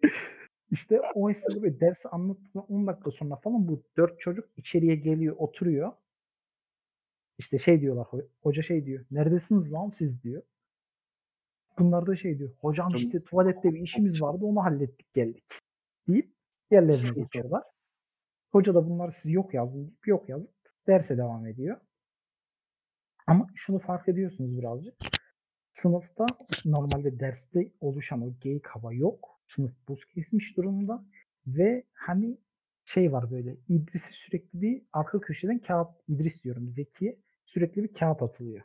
İşte 0.75 1.01
o 1.15 1.29
esnada 1.29 1.61
böyle 1.63 1.79
dersi 1.79 2.09
anlattıktan 2.09 2.65
10 2.71 2.87
dakika 2.87 3.11
sonra 3.11 3.35
falan 3.35 3.67
bu 3.67 3.83
dört 3.97 4.19
çocuk 4.19 4.49
içeriye 4.57 4.95
geliyor, 4.95 5.35
oturuyor. 5.39 5.91
İşte 7.37 7.57
şey 7.59 7.81
diyorlar, 7.81 8.05
ho- 8.05 8.27
hoca 8.41 8.61
şey 8.61 8.85
diyor, 8.85 9.05
neredesiniz 9.11 9.73
lan 9.73 9.89
siz 9.89 10.23
diyor. 10.23 10.41
Bunlar 11.79 12.07
da 12.07 12.15
şey 12.15 12.39
diyor, 12.39 12.51
hocam 12.59 12.87
Hocam- 12.87 12.99
işte 13.01 13.23
tuvalette 13.23 13.73
bir 13.73 13.79
işimiz 13.79 14.21
vardı 14.21 14.45
onu 14.45 14.63
hallettik 14.63 15.13
geldik 15.13 15.43
deyip 16.07 16.33
yerlerine 16.71 17.09
geçiyorlar. 17.23 17.63
Hoca 18.51 18.75
da 18.75 18.89
bunlar 18.89 19.11
siz 19.11 19.31
yok 19.31 19.53
yazın 19.53 19.87
deyip 19.87 20.07
yok 20.07 20.29
yazıp 20.29 20.55
derse 20.87 21.17
devam 21.17 21.47
ediyor. 21.47 21.77
Ama 23.27 23.47
şunu 23.55 23.79
fark 23.79 24.09
ediyorsunuz 24.09 24.57
birazcık. 24.57 24.95
Sınıfta 25.73 26.25
normalde 26.65 27.19
derste 27.19 27.71
oluşan 27.81 28.21
o 28.21 28.33
geyik 28.41 28.67
hava 28.67 28.93
yok. 28.93 29.34
Sınıf 29.47 29.71
buz 29.87 30.05
kesmiş 30.05 30.57
durumda. 30.57 31.05
Ve 31.47 31.83
hani 31.93 32.37
şey 32.85 33.11
var 33.11 33.31
böyle 33.31 33.57
İdris'e 33.69 34.11
sürekli 34.13 34.61
bir 34.61 34.81
arka 34.93 35.19
köşeden 35.21 35.59
kağıt 35.59 35.87
İdris 36.07 36.43
diyorum 36.43 36.69
Zeki'ye 36.73 37.19
sürekli 37.45 37.83
bir 37.83 37.93
kağıt 37.93 38.21
atılıyor. 38.21 38.63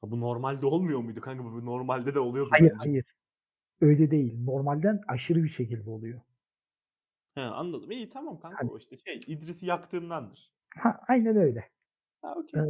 Ha, 0.00 0.10
Bu 0.10 0.20
normalde 0.20 0.66
olmuyor 0.66 1.00
muydu 1.00 1.20
kanka? 1.20 1.44
Bu 1.44 1.66
normalde 1.66 2.14
de 2.14 2.20
oluyordu 2.20 2.50
Hayır 2.52 2.70
bence. 2.72 2.78
hayır. 2.90 3.04
Öyle 3.80 4.10
değil. 4.10 4.44
Normalden 4.44 5.00
aşırı 5.08 5.42
bir 5.44 5.48
şekilde 5.48 5.90
oluyor. 5.90 6.20
He, 7.34 7.40
anladım. 7.40 7.90
İyi 7.90 8.10
tamam 8.10 8.40
kanka 8.40 8.58
Hani- 8.60 8.70
o 8.70 8.78
işte 8.78 8.96
şey 8.96 9.20
İdris'i 9.26 9.66
yaktığındandır. 9.66 10.52
Ha, 10.76 11.00
aynen 11.08 11.36
öyle. 11.36 11.70
Ha 12.22 12.34
okey. 12.36 12.60
Ee, 12.60 12.64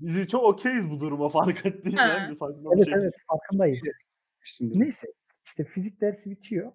Biz 0.00 0.28
çok 0.28 0.44
okeyiz 0.44 0.90
bu 0.90 1.00
duruma 1.00 1.28
fark 1.28 1.58
saçma 1.58 2.72
bir 2.72 2.76
evet 2.76 2.84
şey. 2.84 2.94
evet 2.94 3.14
farkındayım. 3.28 3.78
Şimdi 4.44 4.80
Neyse 4.80 5.06
işte 5.44 5.64
fizik 5.64 6.00
dersi 6.00 6.30
bitiyor. 6.30 6.72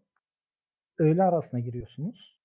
Öğle 0.98 1.24
arasına 1.24 1.60
giriyorsunuz. 1.60 2.40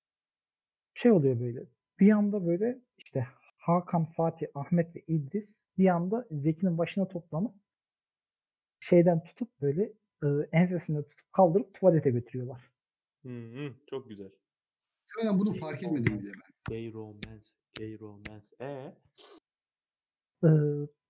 Şey 0.95 1.13
oluyor 1.13 1.41
böyle. 1.41 1.67
Bir 2.01 2.11
anda 2.11 2.47
böyle 2.47 2.79
işte 2.99 3.27
Hakan, 3.59 4.05
Fatih, 4.05 4.47
Ahmet 4.55 4.97
ve 4.97 5.01
İdris 5.07 5.69
bir 5.79 5.89
anda 5.89 6.27
Zeki'nin 6.31 6.79
başına 6.79 7.09
toplanıp 7.09 7.55
şeyden 8.81 9.25
tutup 9.25 9.61
böyle 9.61 9.83
e, 10.23 10.27
ensesinden 10.53 11.03
tutup 11.03 11.33
kaldırıp 11.33 11.75
tuvalete 11.75 12.11
götürüyorlar. 12.11 12.71
Hı 13.23 13.29
hı, 13.29 13.75
çok 13.91 14.09
güzel. 14.09 14.31
ben 15.25 15.39
bunu 15.39 15.53
fark 15.53 15.83
etmedim 15.83 16.21
bile 16.21 16.33
ben. 16.33 16.75
Gay 16.75 16.93
romance, 16.93 17.49
gay 17.79 17.99
romance. 17.99 18.47
E 18.61 18.95
Ee, 20.45 20.49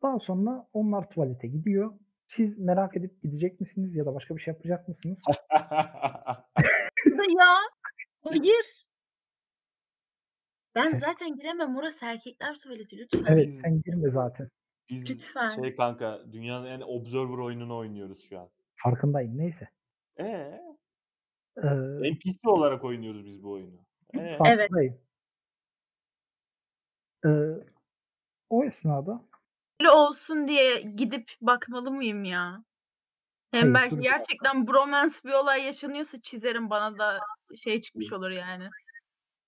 daha 0.03 0.19
sonra 0.19 0.69
onlar 0.73 1.11
tuvalete 1.11 1.49
gidiyor. 1.49 1.99
Siz 2.27 2.59
merak 2.59 2.97
edip 2.97 3.23
gidecek 3.23 3.61
misiniz 3.61 3.95
ya 3.97 4.07
da 4.07 4.15
başka 4.15 4.37
bir 4.37 4.41
şey 4.41 4.55
yapacak 4.55 4.89
mısınız? 4.89 5.23
ya. 7.39 7.57
Hayır. 8.25 8.87
Ben 10.75 10.83
Sen- 10.91 10.99
zaten 10.99 11.37
giremem. 11.37 11.77
Orası 11.77 12.07
erkekler 12.07 12.55
tuvaleti 12.55 12.97
lütfen. 12.99 13.25
Evet 13.29 13.47
Biz- 13.49 13.61
sen 13.61 13.83
girme 13.83 14.11
zaten. 14.11 14.51
Biz 14.91 15.11
Lütfen. 15.11 15.49
şey 15.49 15.77
kanka 15.77 16.21
dünyanın 16.33 16.67
en 16.67 16.81
observer 16.81 17.39
oyununu 17.39 17.77
oynuyoruz 17.77 18.29
şu 18.29 18.41
an. 18.41 18.51
Farkındayım. 18.77 19.39
Neyse. 19.39 19.69
E 20.21 20.61
Ee, 21.63 21.69
NPC 22.13 22.49
olarak 22.51 22.85
oynuyoruz 22.85 23.27
biz 23.27 23.43
bu 23.43 23.53
oyunu. 23.53 23.77
E 24.15 24.19
Evet. 24.19 24.39
farkındayım. 24.39 25.01
Ee, 27.27 27.29
o 28.51 28.65
esnada 28.65 29.25
Öyle 29.81 29.91
olsun 29.91 30.49
diye 30.49 30.81
gidip 30.81 31.33
bakmalı 31.41 31.91
mıyım 31.91 32.25
ya? 32.25 32.65
Hem 33.51 33.63
Hayır, 33.63 33.75
belki 33.75 33.97
dur. 33.97 34.01
gerçekten 34.03 34.67
bromance 34.69 35.15
bir 35.25 35.33
olay 35.33 35.63
yaşanıyorsa 35.65 36.21
çizerim 36.21 36.71
bana 36.71 36.99
da 36.99 37.19
şey 37.57 37.81
çıkmış 37.81 38.13
olur 38.13 38.31
yani. 38.31 38.69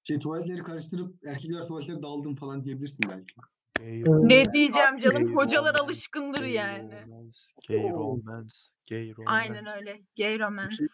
Şey 0.03 0.19
tuvaletleri 0.19 0.63
karıştırıp 0.63 1.27
erkekler 1.27 1.67
tuvaletine 1.67 2.03
daldım 2.03 2.37
falan 2.37 2.65
diyebilirsin 2.65 3.11
belki. 3.11 3.35
Gay 3.79 4.03
Ne 4.07 4.53
diyeceğim 4.53 4.99
canım? 4.99 5.25
gay 5.25 5.35
Hocalar 5.35 5.75
romance, 5.75 5.85
alışkındır 5.85 6.41
gay 6.41 6.53
yani. 6.53 7.03
romance, 7.07 7.37
Gay 7.69 7.93
Oo. 7.93 7.99
romance, 7.99 8.55
gay 8.91 9.09
romance. 9.17 9.27
Aynen 9.27 9.67
öyle. 9.77 10.03
Gay 10.17 10.39
romance. 10.39 10.85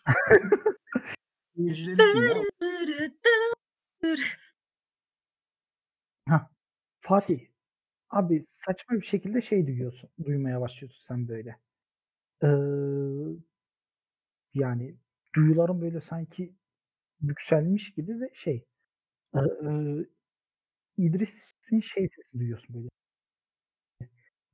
İzleyicilerisin 1.56 2.18
ya. 6.28 6.50
Fatih 7.00 7.40
abi 8.18 8.44
saçma 8.48 8.96
bir 8.96 9.06
şekilde 9.06 9.40
şey 9.40 9.66
duyuyorsun. 9.66 10.10
Duymaya 10.24 10.60
başlıyorsun 10.60 11.02
sen 11.06 11.28
böyle. 11.28 11.56
Ee, 12.44 12.48
yani 14.54 14.96
duyuların 15.36 15.80
böyle 15.82 16.00
sanki 16.00 16.54
yükselmiş 17.20 17.94
gibi 17.94 18.20
ve 18.20 18.30
şey 18.34 18.66
e, 19.36 19.40
e, 19.40 20.06
İdris'in 20.96 21.80
şey 21.80 22.08
sesini 22.16 22.40
duyuyorsun 22.40 22.74
böyle. 22.76 22.88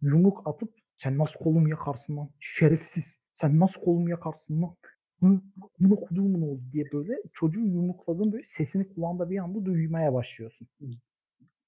Yumruk 0.03 0.46
atıp 0.49 0.75
sen 0.96 1.18
nasıl 1.18 1.38
kolumu 1.40 1.68
yakarsın 1.68 2.16
lan 2.16 2.31
şerefsiz 2.40 3.16
sen 3.35 3.61
nasıl 3.61 3.81
kolumu 3.81 4.11
yakarsın 4.11 4.62
lan 4.62 4.77
Hı, 5.23 5.40
bunu 5.81 5.94
okuduğumun 5.94 6.42
oldu 6.42 6.62
diye 6.73 6.85
böyle 6.92 7.12
çocuğu 7.33 7.61
yumrukladığın 7.61 8.33
böyle 8.33 8.44
sesini 8.46 8.88
kulağında 8.94 9.31
bir 9.31 9.38
anda 9.38 9.64
duymaya 9.64 10.14
başlıyorsun. 10.14 10.68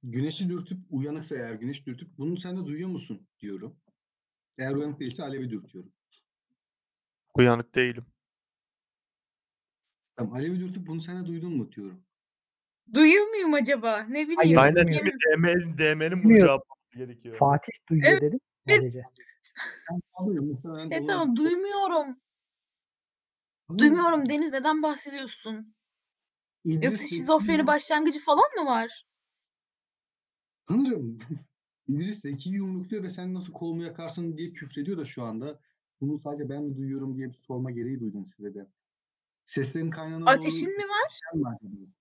Güneşi 0.03 0.49
dürtüp 0.49 0.79
uyanıksa 0.91 1.37
eğer 1.37 1.55
güneş 1.55 1.87
dürtüp 1.87 2.19
bunu 2.19 2.37
sen 2.37 2.57
de 2.57 2.67
duyuyor 2.67 2.88
musun 2.88 3.29
diyorum. 3.41 3.77
Eğer 4.59 4.73
uyanık 4.75 5.01
değilse 5.01 5.23
alevi 5.23 5.51
dürtüyorum. 5.51 5.93
Uyanık 7.35 7.75
değilim. 7.75 8.07
Tamam 10.17 10.33
alevi 10.35 10.61
dürtüp 10.61 10.87
bunu 10.87 11.01
sen 11.01 11.23
de 11.23 11.27
duydun 11.27 11.57
mu 11.57 11.73
diyorum. 11.73 12.05
Duyuyor 12.95 13.27
muyum 13.27 13.55
acaba? 13.55 13.99
Ne 14.03 14.23
bileyim. 14.29 14.37
Hayır, 14.37 14.57
Aynen 14.57 14.87
bilmiyorum. 14.87 15.12
DM'nin 15.37 15.79
DM'nin 15.79 16.12
bunu 16.12 16.23
Bilmiyorum. 16.23 16.47
cevaplaması 16.47 16.99
gerekiyor. 16.99 17.37
Fatih 17.38 17.73
duyuyor 17.91 18.11
Evet, 18.12 18.23
dedim 18.23 18.41
evet. 18.67 18.81
sadece. 18.81 19.03
Ben 19.91 20.01
alıyorum. 20.15 20.49
Muhtemelen 20.49 20.79
Evet 20.81 20.93
olabilir. 20.93 21.07
tamam 21.07 21.37
duymuyorum. 21.37 22.17
Ama 23.69 23.79
Duymuyorum 23.79 24.29
Deniz 24.29 24.53
neden 24.53 24.83
bahsediyorsun? 24.83 25.75
İdris 26.65 26.85
Yoksa 26.85 27.03
sesini- 27.05 27.19
şizofreni 27.19 27.67
başlangıcı 27.67 28.21
falan 28.21 28.55
mı 28.59 28.67
var? 28.67 29.07
Sanırım. 30.72 31.18
İdris 31.88 32.20
Zeki'yi 32.20 32.54
yumrukluyor 32.54 33.02
ve 33.02 33.11
sen 33.11 33.35
nasıl 33.35 33.52
kolumu 33.52 33.82
yakarsın 33.82 34.37
diye 34.37 34.50
küfrediyor 34.50 34.98
da 34.98 35.04
şu 35.04 35.22
anda. 35.22 35.61
Bunu 36.00 36.18
sadece 36.18 36.48
ben 36.48 36.62
mi 36.62 36.76
duyuyorum 36.76 37.16
diye 37.16 37.28
bir 37.28 37.38
sorma 37.46 37.70
gereği 37.70 38.00
duydum 38.00 38.26
size 38.26 38.54
de. 38.54 38.66
Seslerin 39.44 39.90
kaynağına 39.90 40.30
Ateşin 40.30 40.76
mi 40.76 40.85
var? 40.85 41.11
Sen 41.11 41.40
mi 41.40 41.48
acaba? 41.48 41.92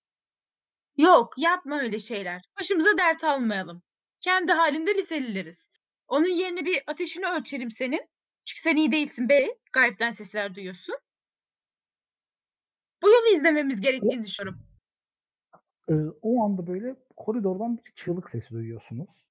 Yok 0.98 1.34
yapma 1.38 1.80
öyle 1.80 2.00
şeyler. 2.00 2.42
Başımıza 2.60 2.98
dert 2.98 3.24
almayalım. 3.24 3.82
Kendi 4.20 4.52
halinde 4.52 4.96
liselileriz. 4.96 5.70
Onun 6.08 6.38
yerine 6.38 6.66
bir 6.66 6.84
ateşini 6.88 7.28
ölçelim 7.28 7.72
senin. 7.72 8.10
Çünkü 8.46 8.62
sen 8.62 8.76
iyi 8.76 8.92
değilsin 8.92 9.30
be. 9.30 9.58
Gaybden 9.74 10.12
sesler 10.12 10.56
duyuyorsun. 10.56 10.96
Bu 13.04 13.10
yolu 13.10 13.36
izlememiz 13.36 13.82
gerektiğini 13.82 14.24
düşünüyorum. 14.24 14.62
Ee, 15.90 15.94
o 16.22 16.44
anda 16.46 16.68
böyle 16.68 16.96
koridordan 17.26 17.78
bir 17.78 17.92
çığlık 17.96 18.30
sesi 18.30 18.50
duyuyorsunuz. 18.50 19.28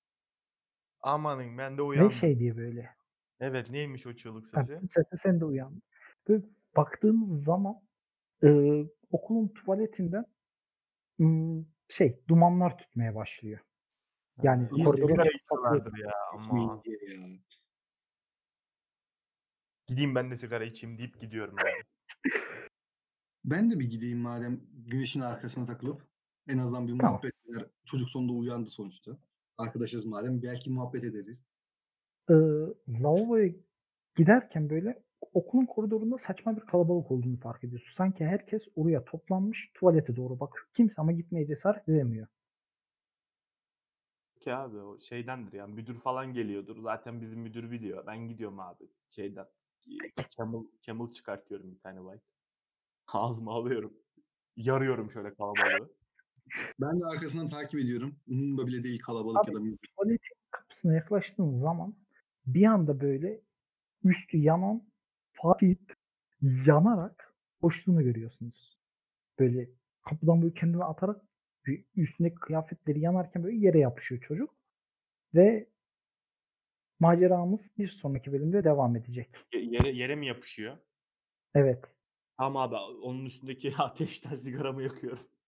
Amanın 1.00 1.58
ben 1.58 1.78
de 1.78 1.82
uyandım. 1.82 2.12
şey 2.12 2.38
diye 2.38 2.56
böyle. 2.56 2.90
Evet 3.40 3.70
neymiş 3.70 4.06
o 4.06 4.12
çığlık 4.14 4.56
Ha, 4.56 4.62
sesi? 4.62 4.82
bu 4.82 4.88
sese 4.88 5.16
sen 5.16 5.40
de 5.40 5.44
uyandın. 5.44 5.82
Böyle 6.28 6.44
baktığınız 6.76 7.44
zaman 7.44 7.82
e, 8.44 8.48
okulun 9.10 9.48
tuvaletinden 9.48 10.24
ım, 11.20 11.68
şey 11.88 12.20
dumanlar 12.28 12.78
tütmeye 12.78 13.14
başlıyor. 13.14 13.60
Yani 14.42 14.68
İyi 14.76 14.84
koridoru 14.84 15.08
sigara 15.08 15.24
çok 15.24 15.34
içiyorlardır 15.34 15.98
ya 15.98 16.10
ama. 16.32 16.82
Gideyim 19.86 20.14
ben 20.14 20.30
de 20.30 20.36
sigara 20.36 20.64
içeyim 20.64 20.98
deyip 20.98 21.20
gidiyorum 21.20 21.54
abi. 21.54 21.70
Ben 23.44 23.70
de 23.70 23.78
bir 23.80 23.90
gideyim 23.90 24.18
madem 24.18 24.60
güneşin 24.72 25.20
arkasına 25.20 25.66
takılıp 25.66 26.09
en 26.48 26.58
azından 26.58 26.88
bir 26.88 26.98
Tamam. 26.98 27.12
muhabbet 27.12 27.32
eder. 27.48 27.66
Çocuk 27.84 28.08
sonunda 28.08 28.32
uyandı 28.32 28.70
sonuçta. 28.70 29.18
Arkadaşız 29.58 30.04
madem 30.04 30.42
belki 30.42 30.70
muhabbet 30.70 31.04
ederiz. 31.04 31.46
e, 32.30 32.34
lavaboya 32.88 33.52
giderken 34.16 34.70
böyle 34.70 35.02
okulun 35.32 35.66
koridorunda 35.66 36.18
saçma 36.18 36.56
bir 36.56 36.60
kalabalık 36.60 37.10
olduğunu 37.10 37.36
fark 37.40 37.64
ediyorsun. 37.64 37.90
Sanki 37.96 38.24
herkes 38.24 38.68
oraya 38.76 39.04
toplanmış 39.04 39.70
tuvalete 39.74 40.16
doğru 40.16 40.40
bakıyor. 40.40 40.66
Kimse 40.74 40.94
ama 41.02 41.12
gitmeye 41.12 41.46
cesaret 41.46 41.88
edemiyor. 41.88 42.26
Ki 44.40 44.54
abi 44.54 44.76
o 44.78 44.98
şeydendir 44.98 45.52
ya 45.52 45.66
müdür 45.66 45.94
falan 45.94 46.32
geliyordur. 46.32 46.82
Zaten 46.82 47.20
bizim 47.20 47.40
müdür 47.40 47.70
biliyor. 47.70 48.06
Ben 48.06 48.28
gidiyorum 48.28 48.60
abi 48.60 48.88
şeyden. 49.10 49.46
Camel, 50.38 50.60
camel 50.80 51.08
çıkartıyorum 51.08 51.72
bir 51.74 51.78
tane 51.80 51.98
white. 52.00 52.24
Ağzıma 53.12 53.52
alıyorum. 53.52 53.94
Yarıyorum 54.56 55.10
şöyle 55.10 55.34
kalabalığı. 55.34 55.90
Ben 56.80 57.00
de 57.00 57.06
arkasından 57.06 57.48
takip 57.48 57.80
ediyorum. 57.80 58.16
Umurumda 58.28 58.66
bile 58.66 58.84
değil 58.84 59.00
kalabalık 59.00 59.38
Abi, 59.38 59.50
ya 59.50 59.54
da 59.54 59.60
müzik. 59.60 59.80
Tuvaletin 59.82 60.36
kapısına 60.50 60.94
yaklaştığın 60.94 61.52
zaman 61.54 61.94
bir 62.46 62.64
anda 62.64 63.00
böyle 63.00 63.40
üstü 64.04 64.36
yanan 64.36 64.82
Fatih 65.32 65.76
yanarak 66.42 67.34
koştuğunu 67.60 68.02
görüyorsunuz. 68.02 68.78
Böyle 69.38 69.70
kapıdan 70.02 70.42
böyle 70.42 70.54
kendini 70.54 70.84
atarak 70.84 71.22
bir 71.66 71.84
üstündeki 71.96 72.34
kıyafetleri 72.34 73.00
yanarken 73.00 73.44
böyle 73.44 73.56
yere 73.56 73.78
yapışıyor 73.78 74.20
çocuk. 74.20 74.54
Ve 75.34 75.70
maceramız 77.00 77.70
bir 77.78 77.88
sonraki 77.88 78.32
bölümde 78.32 78.64
devam 78.64 78.96
edecek. 78.96 79.28
Ye- 79.54 79.64
Yere, 79.64 79.90
yere 79.90 80.14
mi 80.16 80.26
yapışıyor? 80.26 80.76
Evet. 81.54 81.84
Tamam 82.36 82.62
abi 82.62 82.74
onun 83.02 83.24
üstündeki 83.24 83.74
ateşten 83.78 84.34
sigaramı 84.36 84.82
yakıyorum. 84.82 85.30